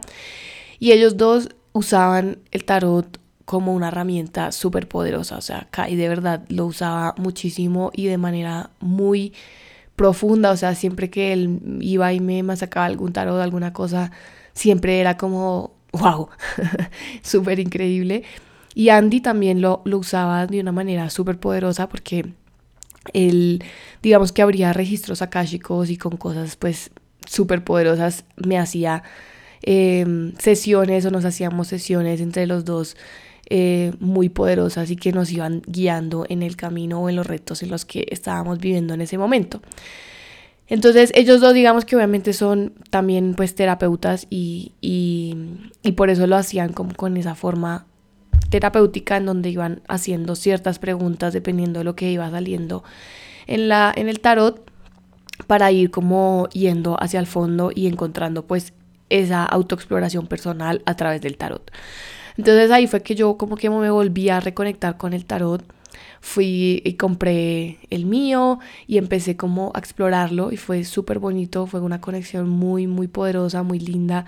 [0.80, 5.38] Y ellos dos usaban el tarot como una herramienta súper poderosa.
[5.38, 9.34] O sea, Kai de verdad lo usaba muchísimo y de manera muy
[9.96, 10.52] profunda.
[10.52, 14.12] O sea, siempre que él iba y me sacaba algún tarot, alguna cosa,
[14.54, 16.30] siempre era como, wow,
[17.22, 18.24] súper increíble.
[18.76, 22.34] Y Andy también lo, lo usaba de una manera súper poderosa porque
[23.14, 23.64] él,
[24.02, 26.92] digamos que habría registros akáshicos y con cosas pues
[27.28, 29.04] súper poderosas, me hacía
[29.62, 32.98] em, sesiones o nos hacíamos sesiones entre los dos
[33.50, 37.62] eh, muy poderosas y que nos iban guiando en el camino o en los retos
[37.64, 39.62] en los que estábamos viviendo en ese momento.
[40.74, 45.38] Entonces ellos dos digamos que obviamente son también pues terapeutas y, y,
[45.84, 47.86] y por eso lo hacían como con esa forma
[48.50, 52.84] terapéutica en donde iban haciendo ciertas preguntas dependiendo de lo que iba saliendo
[53.46, 54.68] en, la, en el tarot
[55.46, 58.74] para ir como yendo hacia el fondo y encontrando pues
[59.12, 61.70] esa autoexploración personal a través del tarot.
[62.36, 65.64] Entonces ahí fue que yo como que me volví a reconectar con el tarot.
[66.26, 71.82] Fui y compré el mío y empecé como a explorarlo y fue súper bonito, fue
[71.82, 74.26] una conexión muy, muy poderosa, muy linda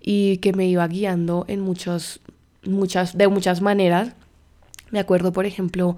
[0.00, 2.20] y que me iba guiando en muchos
[2.64, 4.14] muchas, de muchas maneras.
[4.90, 5.96] Me acuerdo, por ejemplo,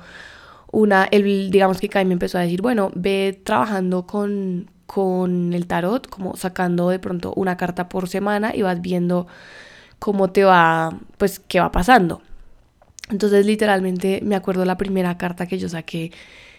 [0.70, 5.66] una, el, digamos que Kai me empezó a decir, bueno, ve trabajando con, con el
[5.66, 9.26] tarot, como sacando de pronto una carta por semana y vas viendo
[9.98, 12.20] cómo te va, pues, qué va pasando.
[13.10, 16.12] Entonces, literalmente, me acuerdo la primera carta que yo saqué,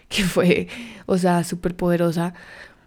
[0.07, 0.67] que fue,
[1.05, 2.33] o sea, súper poderosa,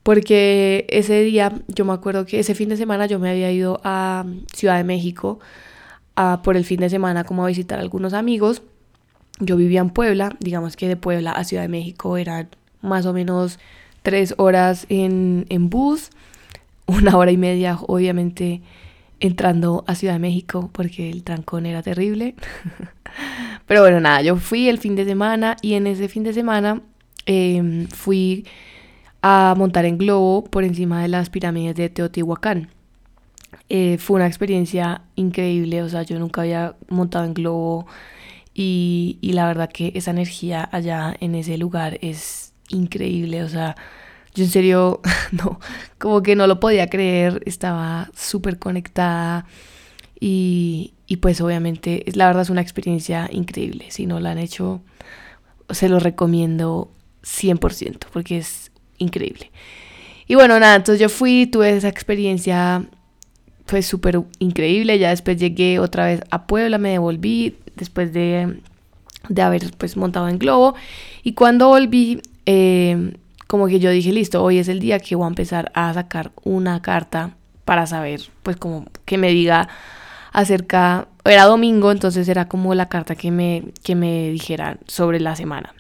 [0.03, 3.81] porque ese día, yo me acuerdo que ese fin de semana yo me había ido
[3.85, 5.38] a Ciudad de México
[6.42, 8.62] por el fin de semana como a visitar a algunos amigos.
[9.38, 12.48] Yo vivía en Puebla, digamos que de Puebla a Ciudad de México eran
[12.81, 13.59] más o menos
[14.03, 16.11] tres horas en, en bus,
[16.87, 18.61] una hora y media obviamente
[19.22, 22.35] entrando a Ciudad de México porque el trancón era terrible.
[23.66, 26.82] Pero bueno, nada, yo fui el fin de semana y en ese fin de semana
[27.24, 28.44] em, fui
[29.22, 32.68] a montar en globo por encima de las pirámides de Teotihuacán.
[33.68, 37.87] Eh, fue una experiencia increíble, o sea, yo nunca había montado en globo
[38.54, 43.76] y, y la verdad que esa energía allá en ese lugar es increíble, o sea,
[44.35, 45.01] yo en serio,
[45.33, 45.61] no,
[45.99, 49.47] como que no lo podía creer, estaba súper conectada
[50.21, 54.83] y, y pues obviamente la verdad es una experiencia increíble, si no la han hecho,
[55.71, 56.90] se lo recomiendo
[57.23, 59.51] 100% porque es increíble.
[60.27, 62.87] Y bueno, nada, entonces yo fui, tuve esa experiencia
[63.66, 64.99] fue súper increíble.
[64.99, 68.61] Ya después llegué otra vez a Puebla, me devolví después de,
[69.29, 70.75] de haber pues montado en globo.
[71.23, 73.14] Y cuando volví, eh,
[73.46, 76.33] como que yo dije, listo, hoy es el día que voy a empezar a sacar
[76.44, 79.68] una carta para saber, pues como que me diga
[80.33, 85.37] acerca, era domingo, entonces era como la carta que me, que me dijera sobre la
[85.37, 85.74] semana.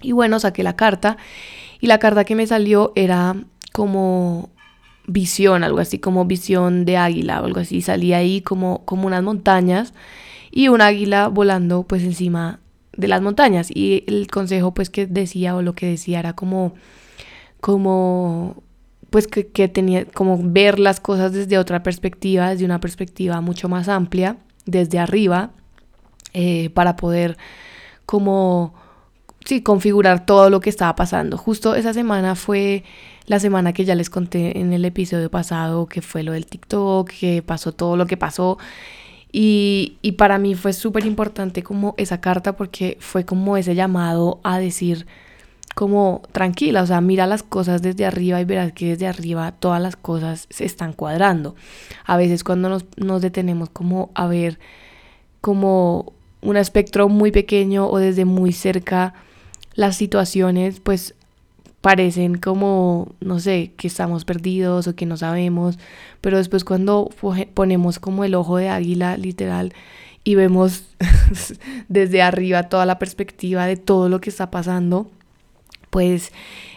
[0.00, 1.16] Y bueno, saqué la carta
[1.80, 3.36] y la carta que me salió era
[3.72, 4.50] como
[5.06, 7.82] visión, algo así como visión de águila o algo así.
[7.82, 9.94] Salía ahí como, como unas montañas
[10.50, 12.60] y un águila volando pues encima
[12.96, 13.68] de las montañas.
[13.74, 16.74] Y el consejo pues que decía o lo que decía era como,
[17.60, 18.62] como
[19.12, 23.88] pues que, tenía como ver las cosas desde otra perspectiva, desde una perspectiva mucho más
[23.88, 25.50] amplia, desde arriba,
[26.32, 27.36] eh, para poder
[28.06, 28.74] como,
[29.44, 31.36] sí, configurar todo lo que estaba pasando.
[31.36, 32.84] Justo esa semana fue
[33.26, 37.10] la semana que ya les conté en el episodio pasado, que fue lo del TikTok,
[37.10, 38.58] que pasó todo lo que pasó.
[39.32, 44.40] Y, y para mí fue súper importante como esa carta porque fue como ese llamado
[44.44, 45.06] a decir
[45.74, 49.80] como tranquila, o sea, mira las cosas desde arriba y verás que desde arriba todas
[49.80, 51.54] las cosas se están cuadrando.
[52.04, 54.58] A veces cuando nos, nos detenemos como a ver
[55.40, 59.14] como un espectro muy pequeño o desde muy cerca
[59.74, 61.14] las situaciones, pues
[61.82, 65.78] parecen como, no sé, que estamos perdidos o que no sabemos,
[66.20, 67.10] pero después cuando
[67.52, 69.74] ponemos como el ojo de águila literal
[70.24, 70.84] y vemos
[71.88, 75.10] desde arriba toda la perspectiva de todo lo que está pasando,
[75.90, 76.32] pues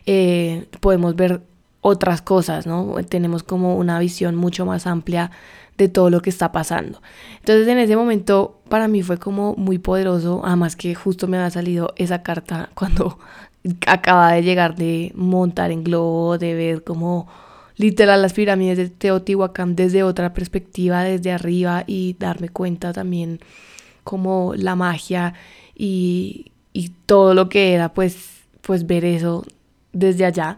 [0.08, 1.42] eh, podemos ver
[1.82, 2.96] otras cosas, ¿no?
[3.08, 5.30] Tenemos como una visión mucho más amplia
[5.78, 7.00] de todo lo que está pasando.
[7.42, 11.52] Entonces en ese momento para mí fue como muy poderoso, además que justo me había
[11.52, 13.20] salido esa carta cuando
[13.88, 17.28] acaba de llegar de montar en globo, de ver como
[17.78, 23.40] literal las pirámides de Teotihuacán desde otra perspectiva, desde arriba y darme cuenta también
[24.04, 25.34] como la magia
[25.76, 29.46] y, y todo lo que era pues, pues ver eso
[29.94, 30.58] desde allá,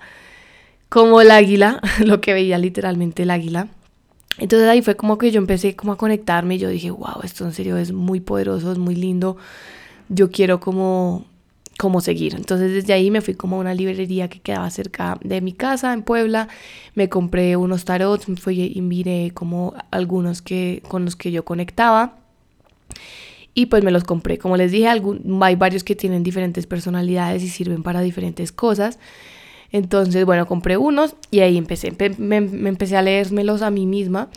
[0.89, 3.67] como el águila, lo que veía literalmente el águila.
[4.39, 7.43] Entonces ahí fue como que yo empecé como a conectarme y yo dije, wow, esto
[7.46, 9.38] en serio es muy poderoso, es muy lindo.
[10.10, 11.26] Yo quiero como
[11.78, 12.36] cómo seguir.
[12.36, 15.94] Entonces desde ahí me fui como a una librería que quedaba cerca de mi casa
[15.94, 16.48] en Puebla,
[16.96, 21.46] me compré unos tarots, me fui y miré como algunos que, con los que yo
[21.46, 22.18] conectaba
[23.54, 24.38] y pues me los compré.
[24.38, 29.00] Como les dije, algún, hay varios que tienen diferentes personalidades y sirven para diferentes cosas.
[29.72, 31.92] Entonces, bueno, compré unos y ahí empecé.
[32.20, 34.30] Me, me empecé a leérmelos a mí misma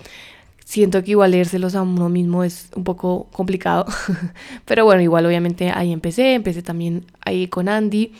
[0.71, 3.87] siento que igual leérselos a uno mismo es un poco complicado.
[4.67, 8.13] Pero bueno, igual obviamente ahí empecé, empecé también ahí con Andy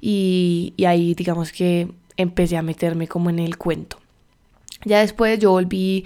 [0.00, 3.98] y, ahí digamos que empecé a meterme como en el cuento.
[4.84, 6.04] Ya después yo volví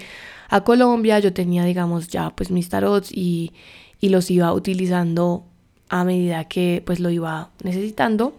[0.49, 3.51] a Colombia, yo tenía digamos ya pues mis tarots y,
[4.01, 5.45] y los iba utilizando
[5.89, 8.35] a medida que pues lo iba necesitando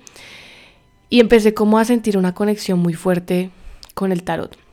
[1.11, 3.51] y empecé como a sentir una conexión muy fuerte
[3.95, 4.66] con el tarot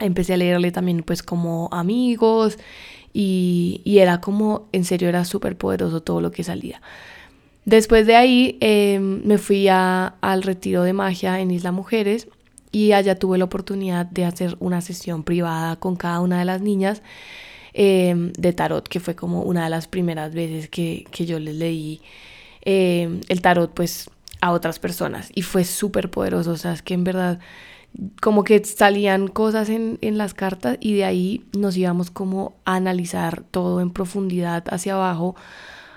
[0.00, 2.58] empecé a leerle también pues como amigos
[3.12, 6.82] y, era como, en serio era súper poderoso todo lo que salía.
[7.64, 12.28] Después de ahí em, me fui al retiro de magia en Isla Mujeres
[12.72, 16.60] y allá tuve la oportunidad de hacer una sesión privada con cada una de las
[16.60, 17.02] niñas
[17.72, 21.54] em, de tarot, que fue como una de las primeras veces que, que yo les
[21.54, 22.02] leí
[22.62, 24.10] em, el tarot pues
[24.42, 27.40] a otras personas y fue súper poderoso, o sea, es que en verdad
[28.20, 33.42] como que salían cosas en, las cartas y de ahí nos íbamos como a analizar
[33.50, 35.34] todo en profundidad hacia abajo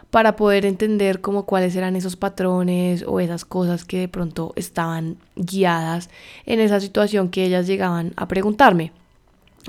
[0.09, 5.17] para poder entender como cuáles eran esos patrones o esas cosas que de pronto estaban
[5.35, 6.09] guiadas
[6.45, 8.91] en esa situación que ellas llegaban a preguntarme.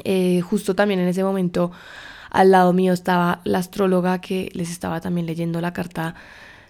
[0.05, 1.73] Eh, justo también en ese momento
[2.31, 6.15] al lado mío estaba la astróloga que les estaba también leyendo la carta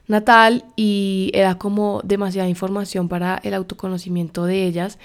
[0.08, 4.98] natal y era como demasiada información para el autoconocimiento de ellas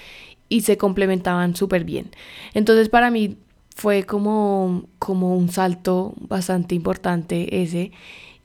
[0.48, 2.10] y se complementaban súper bien.
[2.54, 3.36] Entonces para mí
[3.74, 7.92] fue como, como un salto bastante importante ese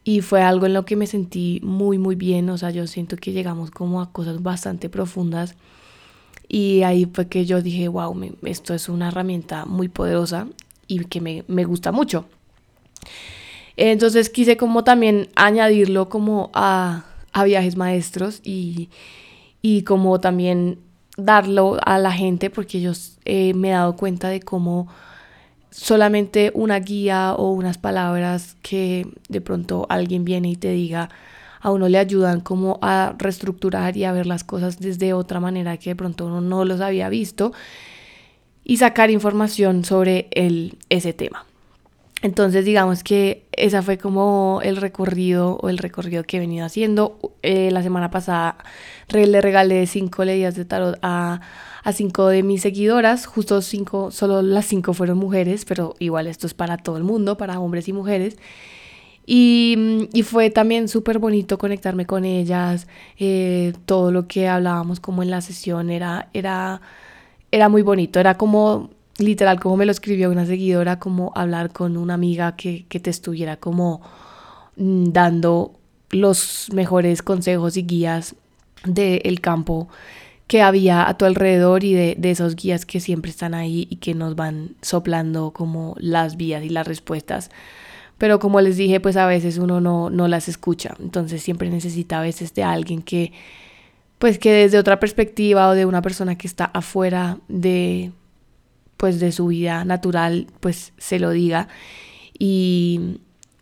[0.04, 3.18] y fue algo en lo que me sentí muy muy bien, o sea, yo siento
[3.18, 5.56] que llegamos como a cosas bastante profundas
[6.48, 10.48] y ahí fue que yo dije, wow, esto es una herramienta muy poderosa
[10.86, 12.26] y que me, me gusta mucho.
[13.78, 18.90] Entonces quise como también añadirlo como a, a viajes maestros y,
[19.62, 20.80] y como también
[21.18, 22.94] darlo a la gente porque yo
[23.26, 24.88] eh, me he dado cuenta de cómo
[25.70, 31.10] solamente una guía o unas palabras que de pronto alguien viene y te diga
[31.62, 35.78] a uno le ayudan como a reestructurar y a ver las cosas desde otra manera
[35.78, 37.54] que de pronto uno no los había visto
[38.64, 41.46] y sacar información sobre el, ese tema.
[42.24, 47.18] Entonces digamos que esa fue como el recorrido o el recorrido que he venido haciendo.
[47.42, 48.58] Eh, la semana pasada
[49.10, 51.42] le regalé cinco leyes de tarot a,
[51.84, 53.26] a cinco de mis seguidoras.
[53.26, 57.38] Justo cinco, solo las cinco fueron mujeres, pero igual esto es para todo el mundo,
[57.38, 58.38] para hombres y mujeres.
[59.26, 62.88] Y, y fue también súper bonito conectarme con ellas.
[63.18, 66.82] Eh, todo lo que hablábamos como en la sesión era, era,
[67.52, 68.20] era muy bonito.
[68.20, 72.86] Era como literal, como me lo escribió una seguidora, como hablar con una amiga que,
[72.90, 74.02] te estuviera como
[74.78, 75.74] mm, dando
[76.10, 78.36] los mejores consejos y guías
[78.84, 79.88] del campo
[80.48, 84.14] que había a tu alrededor y de, esos guías que siempre están ahí y que
[84.14, 87.50] nos van soplando como las vías y las respuestas.
[88.18, 90.94] Pero como les dije, pues a veces uno no, no las escucha.
[91.00, 93.32] Entonces siempre necesita a veces de alguien que,
[94.20, 98.12] pues que desde otra perspectiva o de una persona que está afuera de,
[99.02, 101.68] pues de su vida natural pues se lo diga
[102.38, 103.18] y,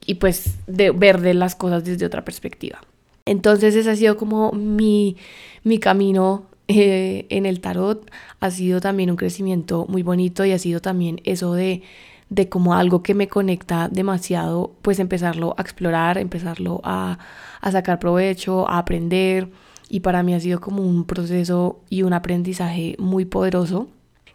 [0.05, 2.81] y pues de ver de las cosas desde otra perspectiva.
[3.25, 5.15] Entonces ese ha sido como mi,
[5.63, 10.59] mi camino eh, en el tarot, ha sido también un crecimiento muy bonito y ha
[10.59, 11.83] sido también eso de,
[12.29, 17.17] de como algo que me conecta demasiado, pues empezarlo a explorar, empezarlo a,
[17.61, 19.49] a sacar provecho, a aprender.
[19.87, 23.87] Y para mí ha sido como un proceso y un aprendizaje muy poderoso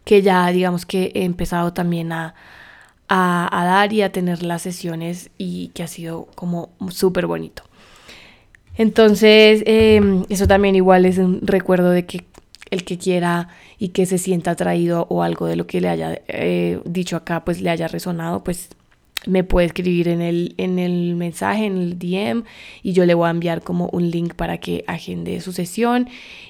[0.04, 2.34] que ya digamos que he empezado también a,
[3.08, 7.62] a, dar y a tener las sesiones y que ha sido como súper bonito.
[8.76, 12.24] Entonces, em, eso también igual es un recuerdo de que
[12.70, 16.20] el que quiera y que se sienta atraído o algo de lo que le haya
[16.28, 18.70] eh, dicho acá, pues le haya resonado, pues
[19.26, 22.44] me puede escribir en el, en el mensaje, en el DM,
[22.82, 26.08] y yo le voy a enviar como un link para que agende su sesión.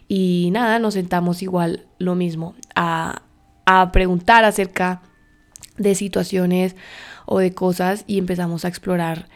[0.09, 3.23] Y nada, nos sentamos igual lo mismo a,
[3.65, 5.03] a preguntar acerca
[5.77, 6.77] de situaciones
[7.27, 9.29] o de cosas y empezamos a explorar,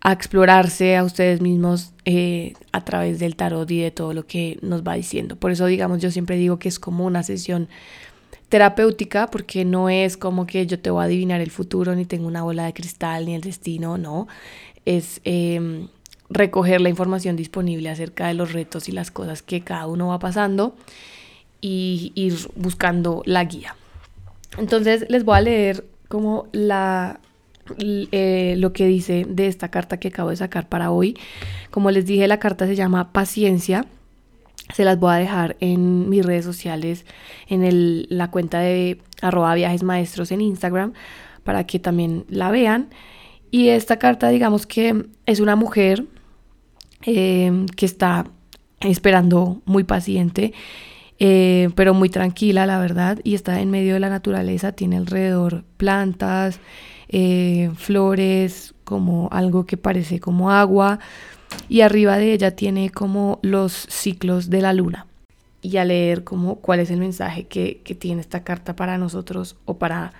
[0.00, 4.58] a explorarse a ustedes mismos eh, a través del tarot y de todo lo que
[4.62, 5.36] nos va diciendo.
[5.36, 7.68] Por eso, digamos, yo siempre digo que es como una sesión
[8.48, 12.28] terapéutica porque no es como que yo te voy a adivinar el futuro, ni tengo
[12.28, 14.28] una bola de cristal, ni el destino, no.
[14.84, 15.88] Es em,
[16.30, 20.20] recoger la información disponible acerca de los retos y las cosas que cada uno va
[20.20, 20.76] pasando
[21.60, 23.76] y ir buscando la guía.
[24.58, 27.20] Entonces les voy a leer como la,
[27.78, 31.16] eh, lo que dice de esta carta que acabo de sacar para hoy.
[31.70, 33.86] Como les dije, la carta se llama Paciencia.
[34.74, 37.06] Se las voy a dejar en mis redes sociales,
[37.48, 40.92] en el, la cuenta de arroba viajes maestros en Instagram,
[41.44, 42.88] para que también la vean.
[43.50, 46.04] Y esta carta, digamos que es una mujer
[47.02, 48.26] eh, que está
[48.80, 50.52] esperando muy paciente
[51.18, 55.64] eh, pero muy tranquila, la verdad, y está en medio de la naturaleza, tiene alrededor
[55.76, 56.60] plantas,
[57.08, 60.98] eh, flores, como algo que parece como agua,
[61.68, 65.06] y arriba de ella tiene como los ciclos de la luna.
[65.62, 69.78] Y a leer como cuál es el mensaje que, tiene esta carta para nosotros o
[69.78, 70.12] para,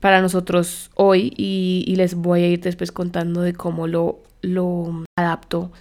[0.00, 5.72] para nosotros hoy, y, les voy a ir después contando de cómo lo, lo adapto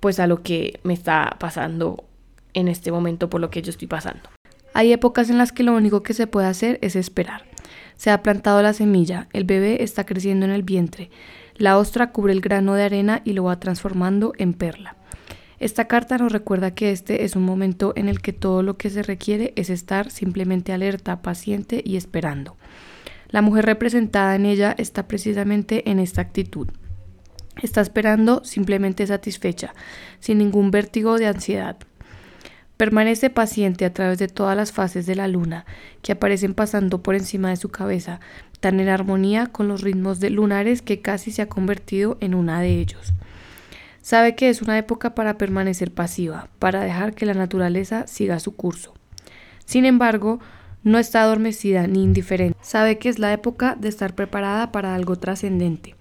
[0.00, 2.04] pues a lo que me está pasando
[2.56, 4.28] en este momento por lo que yo estoy pasando.
[4.74, 7.44] Hay épocas en las que lo único que se puede hacer es esperar.
[7.96, 11.10] Se ha plantado la semilla, el bebé está creciendo en el vientre,
[11.56, 14.96] la ostra cubre el grano de arena y lo va transformando en perla.
[15.58, 18.90] Esta carta nos recuerda que este es un momento en el que todo lo que
[18.90, 22.56] se requiere es estar simplemente alerta, paciente y esperando.
[23.30, 26.68] La mujer representada en ella está precisamente en esta actitud.
[27.62, 29.74] Está esperando simplemente satisfecha,
[30.20, 31.78] sin ningún vértigo de ansiedad.
[32.76, 35.64] Permanece paciente a través de todas las fases de la luna
[36.02, 38.20] que aparecen pasando por encima de su cabeza,
[38.60, 42.78] tan en armonía con los ritmos lunares que casi se ha convertido en una de
[42.78, 43.14] ellos.
[44.02, 48.54] Sabe que es una época para permanecer pasiva, para dejar que la naturaleza siga su
[48.54, 48.94] curso.
[49.64, 50.38] Sin embargo,
[50.84, 52.56] no está adormecida ni indiferente.
[52.62, 55.96] Sabe que es la época de estar preparada para algo trascendente.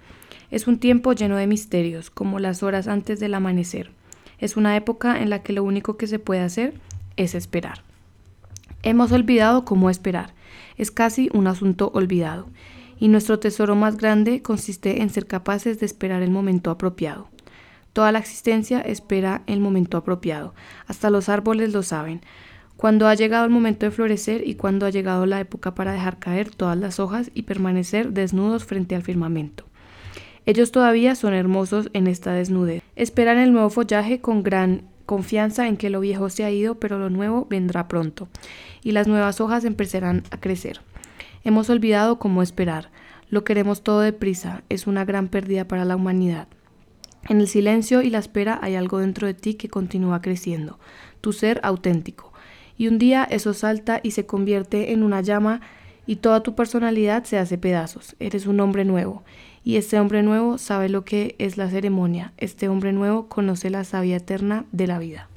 [0.52, 3.95] Es un tiempo lleno de misterios, como las horas antes del amanecer.
[4.40, 6.74] Es una época en la que lo único que se puede hacer
[7.18, 7.84] es esperar.
[8.84, 10.34] Hemos olvidado cómo esperar.
[10.78, 12.48] Es casi un asunto olvidado.
[13.00, 17.28] Y nuestro tesoro más grande consiste en ser capaces de esperar el momento apropiado.
[17.94, 20.54] Toda la existencia espera el momento apropiado.
[20.88, 22.22] Hasta los árboles lo saben.
[22.78, 26.20] Cuando ha llegado el momento de florecer y cuando ha llegado la época para dejar
[26.20, 29.66] caer todas las hojas y permanecer desnudos frente al firmamento.
[30.46, 32.84] Ellos todavía son hermosos en esta desnudez.
[32.96, 37.00] Esperan el nuevo follaje con gran confianza en que lo viejo se ha ido, pero
[37.00, 38.28] lo nuevo vendrá pronto,
[38.84, 40.82] y las nuevas hojas empezarán a crecer.
[41.44, 42.90] Hemos olvidado cómo esperar.
[43.30, 46.48] Lo queremos todo deprisa, es una gran pérdida para la humanidad.
[47.28, 50.80] En el silencio y la espera hay algo dentro de ti que continúa creciendo,
[51.22, 52.34] tu ser auténtico.
[52.78, 55.62] Y un día eso salta y se convierte en una llama
[56.06, 58.16] y toda tu personalidad se hace pedazos.
[58.20, 59.24] Eres un hombre nuevo.
[59.66, 62.34] Y este hombre nuevo sabe lo que es la ceremonia.
[62.38, 65.28] Este hombre nuevo conoce la sabia eterna de la vida.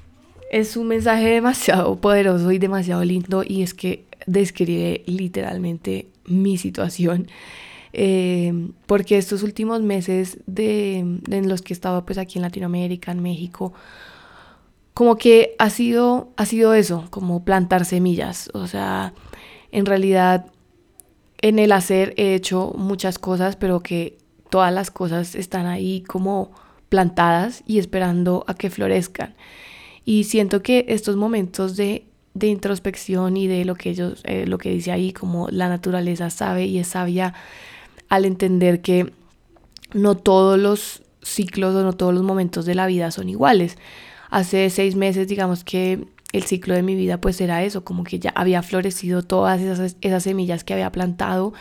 [0.53, 7.29] Es un mensaje demasiado poderoso y demasiado lindo y es que describe literalmente mi situación.
[7.95, 13.13] Eh, porque estos últimos meses de, en los que he estado pues aquí en Latinoamérica,
[13.13, 13.73] en México,
[14.93, 18.51] como que ha sido, ha sido eso, como plantar semillas.
[18.53, 19.15] O sea,
[19.73, 20.53] en realidad
[21.41, 24.18] en el hacer he hecho muchas cosas, pero que
[24.51, 26.51] todas las cosas están ahí como
[26.89, 29.35] plantadas y esperando a que florezcan.
[30.05, 32.05] Y siento que estos momentos de,
[32.41, 36.67] introspección y de lo que ellos, eh, lo que dice ahí, como la naturaleza sabe
[36.67, 37.35] y es sabia
[38.09, 39.13] al entender que
[39.93, 43.77] no todos los ciclos o no todos los momentos de la vida son iguales.
[44.31, 48.19] Hace seis meses, digamos que el ciclo de mi vida pues era eso, como que
[48.19, 51.55] ya había florecido todas esas, esas semillas que había plantado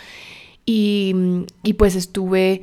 [0.67, 1.15] y,
[1.63, 2.61] y, pues estuve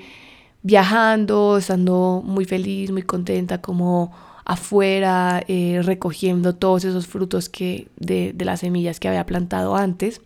[0.63, 4.13] viajando, estando muy feliz, muy contenta como
[4.45, 10.21] afuera, eh, recogiendo todos esos frutos que, de, de, las semillas que había plantado antes.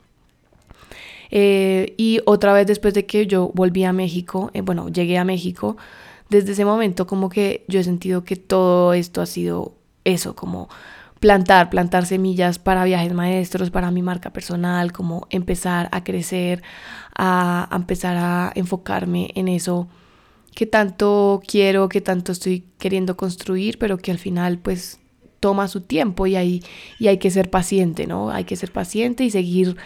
[1.31, 5.25] Eh, y otra vez después de que yo volví a México, eh, bueno, llegué a
[5.25, 5.77] México,
[6.31, 9.75] desde ese momento como que yo he sentido que todo esto ha sido
[10.05, 10.69] eso, como
[11.21, 16.63] plantar, plantar semillas para viajes maestros, para mi marca personal, como empezar a crecer,
[17.17, 19.89] a, empezar a enfocarme en eso
[20.55, 24.99] que tanto quiero, que tanto estoy queriendo construir, pero que al final pues
[25.41, 26.63] toma su tiempo y hay,
[26.99, 28.31] y hay que ser paciente, ¿no?
[28.31, 29.77] Hay que ser paciente y seguir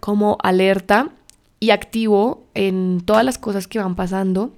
[0.00, 1.10] como alerta
[1.58, 4.52] y activo en todas las cosas que van pasando,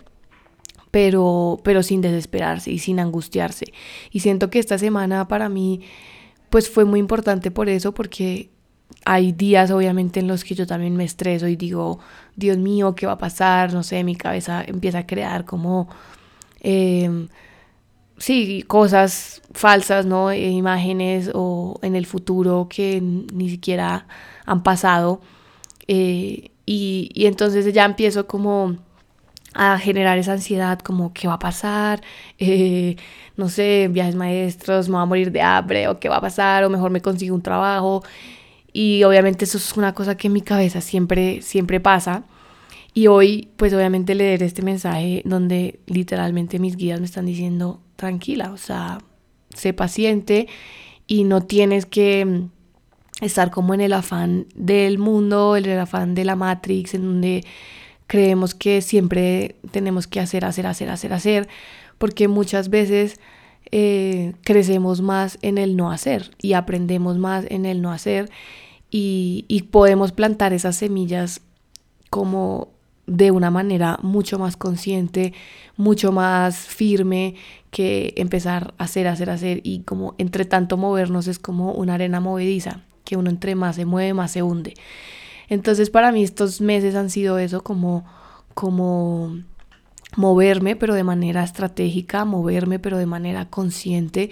[0.95, 3.73] pero, pero sin desesperarse y sin angustiarse.
[4.13, 5.81] Y siento que esta semana para mí
[6.51, 8.51] pues fue muy importante por eso, porque
[9.05, 11.99] hay días obviamente en los que yo también me estreso y digo,
[12.37, 13.73] Dios mío, ¿qué va a pasar?
[13.73, 15.89] No sé, mi cabeza empieza a crear como,
[16.61, 17.27] eh,
[18.17, 20.31] sí, cosas falsas, ¿no?
[20.31, 24.07] E imágenes o en el futuro que ni siquiera
[24.47, 25.21] han pasado.
[25.89, 28.77] Eh, y entonces ya empiezo como
[29.55, 32.03] a generar esa ansiedad como qué va a pasar,
[32.39, 32.97] eh,
[33.37, 36.65] no sé, viajes maestros, me va a morir de hambre o qué va a pasar
[36.65, 38.03] o mejor me consigo un trabajo.
[38.73, 42.25] Y obviamente eso es una cosa que en mi cabeza siempre, siempre pasa.
[42.93, 48.53] Y hoy, pues obviamente leer este mensaje donde literalmente mis guías me están diciendo, tranquila,
[48.53, 48.99] o sea,
[49.55, 50.49] sé paciente
[51.07, 52.51] y no tienes que mm,
[53.21, 57.45] estar como en el afán del mundo, en el afán de la Matrix, en donde
[58.07, 61.49] creemos que siempre tenemos que hacer, hacer, hacer, hacer, hacer,
[61.99, 63.21] porque muchas veces
[63.71, 68.31] eh, crecemos más en el no hacer y aprendemos más en el no hacer
[68.91, 71.41] y, y podemos plantar esas semillas
[72.11, 72.69] como
[73.07, 75.33] de una manera mucho más consciente,
[75.77, 77.35] mucho más firme
[77.71, 82.21] que empezar a hacer, hacer, hacer y como entre tanto movernos es como una arena
[82.21, 84.75] movediza, que uno entre más se mueve, más se hunde.
[85.55, 88.05] Entonces para mí estos meses han sido eso como,
[88.55, 89.39] como
[90.17, 94.31] moverme pero de manera estratégica, moverme pero de manera consciente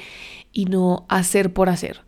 [0.53, 2.01] y no hacer por hacer.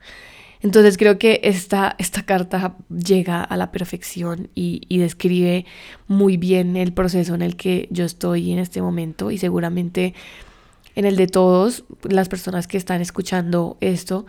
[0.63, 5.65] Entonces creo que esta, esta carta llega a la perfección y, describe
[6.09, 10.15] muy bien el proceso en el que yo estoy en este momento y seguramente
[10.97, 14.27] en el de todos las personas que están escuchando esto.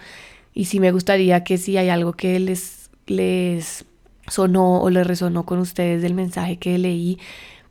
[0.54, 3.86] Y sí me gustaría que si hay algo que les, les
[4.28, 7.20] sonó o le resonó con ustedes del mensaje que leí,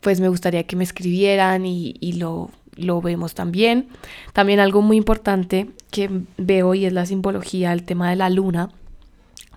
[0.01, 3.89] pues me gustaría que me escribieran y, lo, lo vemos también.
[4.33, 8.71] También algo muy importante que veo y es la simbología, el tema de la luna,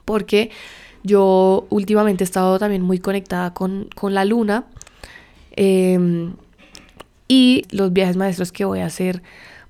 [0.06, 0.50] porque
[1.04, 4.66] yo últimamente he estado también muy conectada con, la luna
[5.52, 6.34] em,
[7.28, 9.22] y los viajes maestros que voy a hacer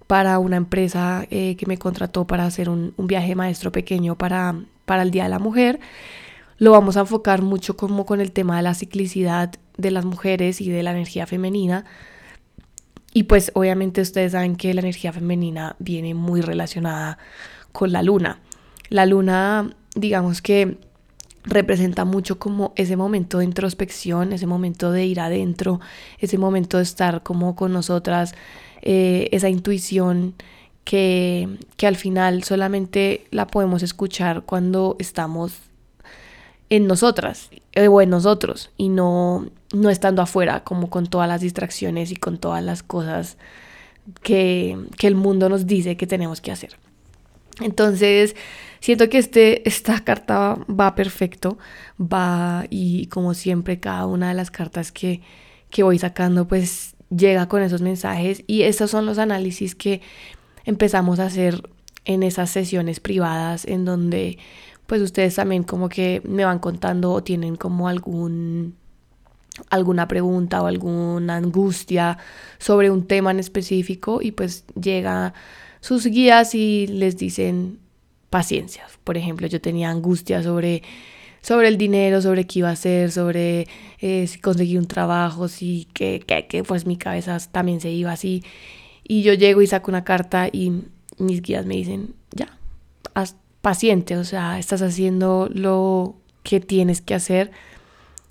[0.05, 4.55] para una empresa eh, que me contrató para hacer un, un viaje maestro pequeño para,
[4.85, 5.79] para el Día de la Mujer
[6.57, 10.59] lo vamos a enfocar mucho como con el tema de la ciclicidad de las mujeres
[10.61, 11.85] y de la energía femenina.
[13.13, 17.17] Y pues obviamente ustedes saben que la energía femenina viene muy relacionada
[17.71, 18.41] con la luna.
[18.89, 20.77] La luna, digamos que
[21.43, 25.79] representa mucho como ese momento de introspección, ese momento de ir adentro,
[26.19, 28.35] ese momento de estar como con nosotras,
[28.81, 30.35] eh, esa intuición
[30.83, 35.53] que, que al final solamente la podemos escuchar cuando estamos
[36.69, 37.49] en nosotras.
[37.73, 42.15] eh, o en nosotros y no, no estando afuera como con todas las distracciones y
[42.15, 43.37] con todas las cosas
[44.23, 46.77] que, que el mundo nos dice que tenemos que hacer.
[47.59, 48.35] Entonces,
[48.79, 51.57] siento que este, esta carta va perfecto,
[51.99, 55.21] va y como siempre cada una de las cartas que,
[55.69, 60.01] que voy sacando pues llega con esos mensajes y estos son los análisis que
[60.65, 61.69] empezamos a hacer
[62.05, 64.37] en esas sesiones privadas en donde
[64.87, 68.75] pues ustedes también como que me van contando o tienen como algún
[69.69, 72.17] alguna pregunta o alguna angustia
[72.59, 75.33] sobre un tema en específico y pues llega
[75.81, 77.79] sus guías y les dicen
[78.29, 78.85] paciencia.
[79.03, 80.83] Por ejemplo, yo tenía angustia sobre,
[81.41, 83.67] sobre el dinero, sobre qué iba a hacer, sobre
[83.99, 88.43] eh, si conseguí un trabajo, si que, que, pues mi cabeza también se iba así.
[89.03, 90.83] Y yo llego y saco una carta y
[91.17, 92.57] mis guías me dicen, ya,
[93.13, 97.51] haz paciente, o sea, estás haciendo lo que tienes que hacer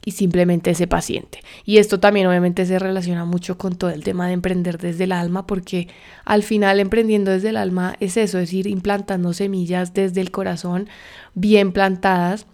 [0.04, 1.40] y simplemente ese paciente.
[1.64, 5.12] Y esto también obviamente se relaciona mucho con todo el tema de emprender desde el
[5.12, 5.88] alma, porque
[6.24, 10.88] al final emprendiendo desde el alma es eso, es ir implantando semillas desde el corazón,
[11.34, 12.46] bien plantadas,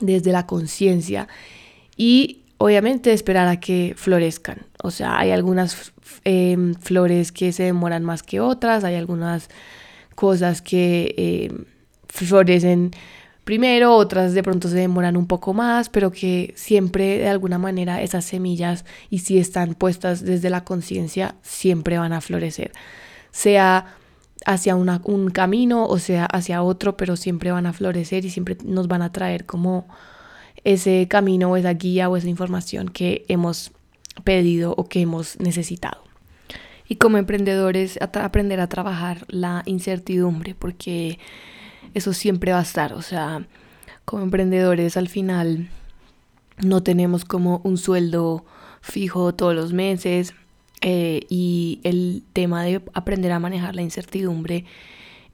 [0.00, 1.28] desde la conciencia
[1.96, 4.66] y obviamente esperar a que florezcan.
[4.82, 5.92] O sea, hay algunas
[6.24, 9.48] em, flores que se demoran más que otras, hay algunas
[10.16, 11.64] cosas que em,
[12.12, 12.90] florecen
[13.44, 18.02] primero, otras de pronto se demoran un poco más, pero que siempre de alguna manera
[18.02, 22.72] esas semillas, y si están puestas desde la conciencia, siempre van a florecer.
[23.30, 23.96] Sea
[24.44, 28.88] hacia un camino o sea hacia otro, pero siempre van a florecer y siempre nos
[28.88, 29.86] van a traer como
[30.64, 33.72] ese camino o esa guía o esa información que hemos
[34.24, 36.02] pedido o que hemos necesitado.
[36.88, 41.18] Y como emprendedores, aprender a trabajar la incertidumbre, porque
[41.94, 42.92] eso siempre va a estar.
[42.92, 43.46] O sea,
[44.04, 45.68] como emprendedores al final
[46.58, 48.44] no tenemos como un sueldo
[48.80, 50.34] fijo todos los meses
[50.80, 54.64] eh, y el tema de aprender a manejar la incertidumbre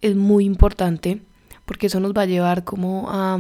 [0.01, 1.21] es muy importante
[1.65, 3.39] porque eso nos va a llevar como a,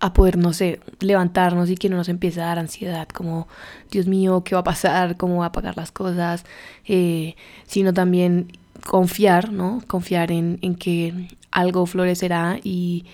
[0.00, 3.48] a poder, no sé, levantarnos y que no nos empiece a dar ansiedad, como,
[3.90, 5.16] Dios mío, ¿qué va a pasar?
[5.16, 6.44] ¿Cómo va a pagar las cosas?
[6.86, 8.50] Eh, sino también
[8.86, 9.82] confiar, ¿no?
[9.86, 13.04] Confiar en, en que algo florecerá y,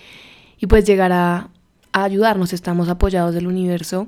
[0.59, 1.49] y pues llegará
[1.91, 2.53] a ayudarnos.
[2.53, 4.07] Estamos apoyados del universo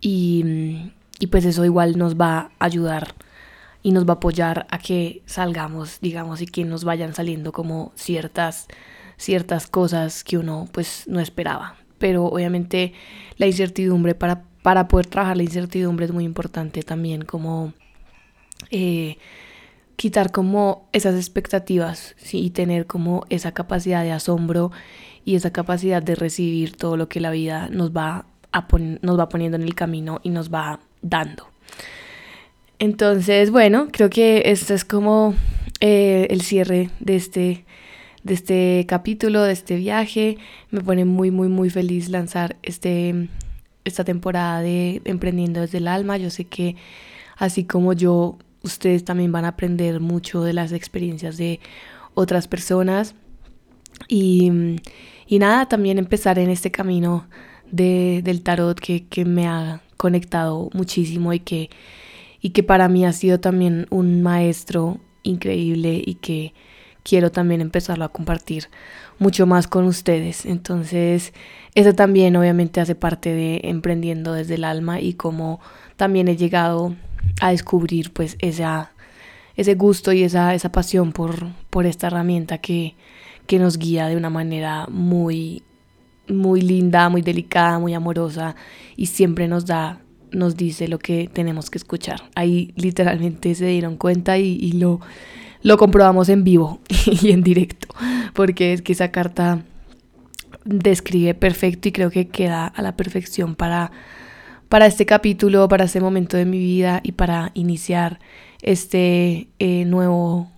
[0.00, 3.14] y, y pues eso igual nos va a ayudar
[3.82, 7.92] y nos va a apoyar a que salgamos, digamos, y que nos vayan saliendo como
[7.94, 8.66] ciertas,
[9.18, 11.76] ciertas cosas que uno pues no esperaba.
[11.98, 12.94] Pero obviamente
[13.36, 17.74] la incertidumbre, para, para poder trabajar la incertidumbre es muy importante también como
[18.70, 19.18] eh,
[19.96, 24.72] quitar como esas expectativas y tener como esa capacidad de asombro
[25.24, 28.66] y esa capacidad de recibir todo lo que la vida nos va, a
[29.02, 31.48] nos va poniendo en el camino y nos va dando.
[32.78, 35.34] Entonces, bueno, creo que esto es como
[35.80, 37.64] eh, el cierre de este,
[38.24, 40.38] de este capítulo, de este viaje.
[40.70, 43.28] Me pone muy, muy, muy feliz lanzar este,
[43.84, 46.16] esta temporada de Emprendiendo desde el Alma.
[46.16, 46.76] Yo sé que
[47.36, 51.60] así como yo ustedes también van a aprender mucho de las experiencias de
[52.14, 53.14] otras personas.
[54.08, 54.50] Y,
[55.30, 57.28] nada, también empezar en este camino
[57.70, 61.70] de, del tarot que, me ha conectado muchísimo y que,
[62.40, 66.52] y que para mí ha sido también un maestro increíble y que
[67.02, 68.68] quiero también empezarlo a compartir
[69.18, 70.46] mucho más con ustedes.
[70.46, 71.32] Entonces,
[71.74, 75.60] eso también obviamente hace parte de emprendiendo desde el alma y como
[75.96, 76.96] también he llegado
[77.40, 78.92] a descubrir pues esa,
[79.56, 82.94] ese gusto y esa, esa pasión por, por esta herramienta que,
[83.46, 85.62] que nos guía de una manera muy,
[86.28, 88.56] muy linda, muy delicada, muy amorosa
[88.96, 90.00] y siempre nos da,
[90.30, 92.22] nos dice lo que tenemos que escuchar.
[92.34, 95.00] Ahí literalmente se dieron cuenta y, y lo,
[95.62, 96.80] lo comprobamos en vivo
[97.22, 97.88] y en directo,
[98.32, 99.62] porque es que esa carta
[100.64, 103.92] describe perfecto y creo que queda a la perfección para
[104.74, 108.18] para este capítulo, para este momento de mi vida y para iniciar
[108.60, 110.50] este eh, nuevo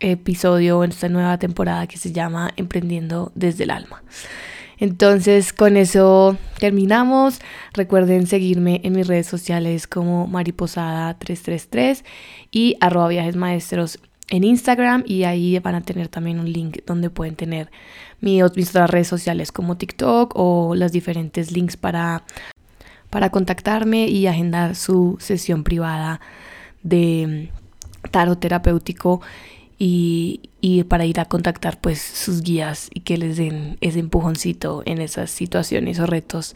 [0.00, 4.02] episodio esta nueva temporada que se llama Emprendiendo desde el alma.
[4.78, 7.38] Entonces con eso terminamos.
[7.72, 12.02] Recuerden seguirme en mis redes sociales como mariposada333
[12.50, 17.10] y arroba viajes maestros en Instagram y ahí van a tener también un link donde
[17.10, 17.70] pueden tener
[18.20, 22.24] mis otras redes sociales como TikTok o los diferentes links para
[23.16, 26.20] para contactarme y agendar su sesión privada
[26.82, 29.22] de mm, tarot terapéutico
[29.78, 34.82] y, y para ir a contactar pues sus guías y que les den ese empujoncito
[34.84, 36.52] en esas situaciones o retos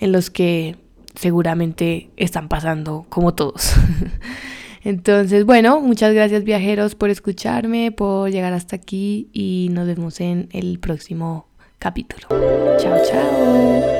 [0.00, 0.74] en los que
[1.14, 3.74] seguramente están pasando como todos.
[4.82, 10.48] Entonces, bueno, muchas gracias viajeros por escucharme, por llegar hasta aquí y nos vemos en
[10.50, 11.46] el próximo
[11.78, 12.26] capítulo.
[12.80, 13.99] Chao, chao.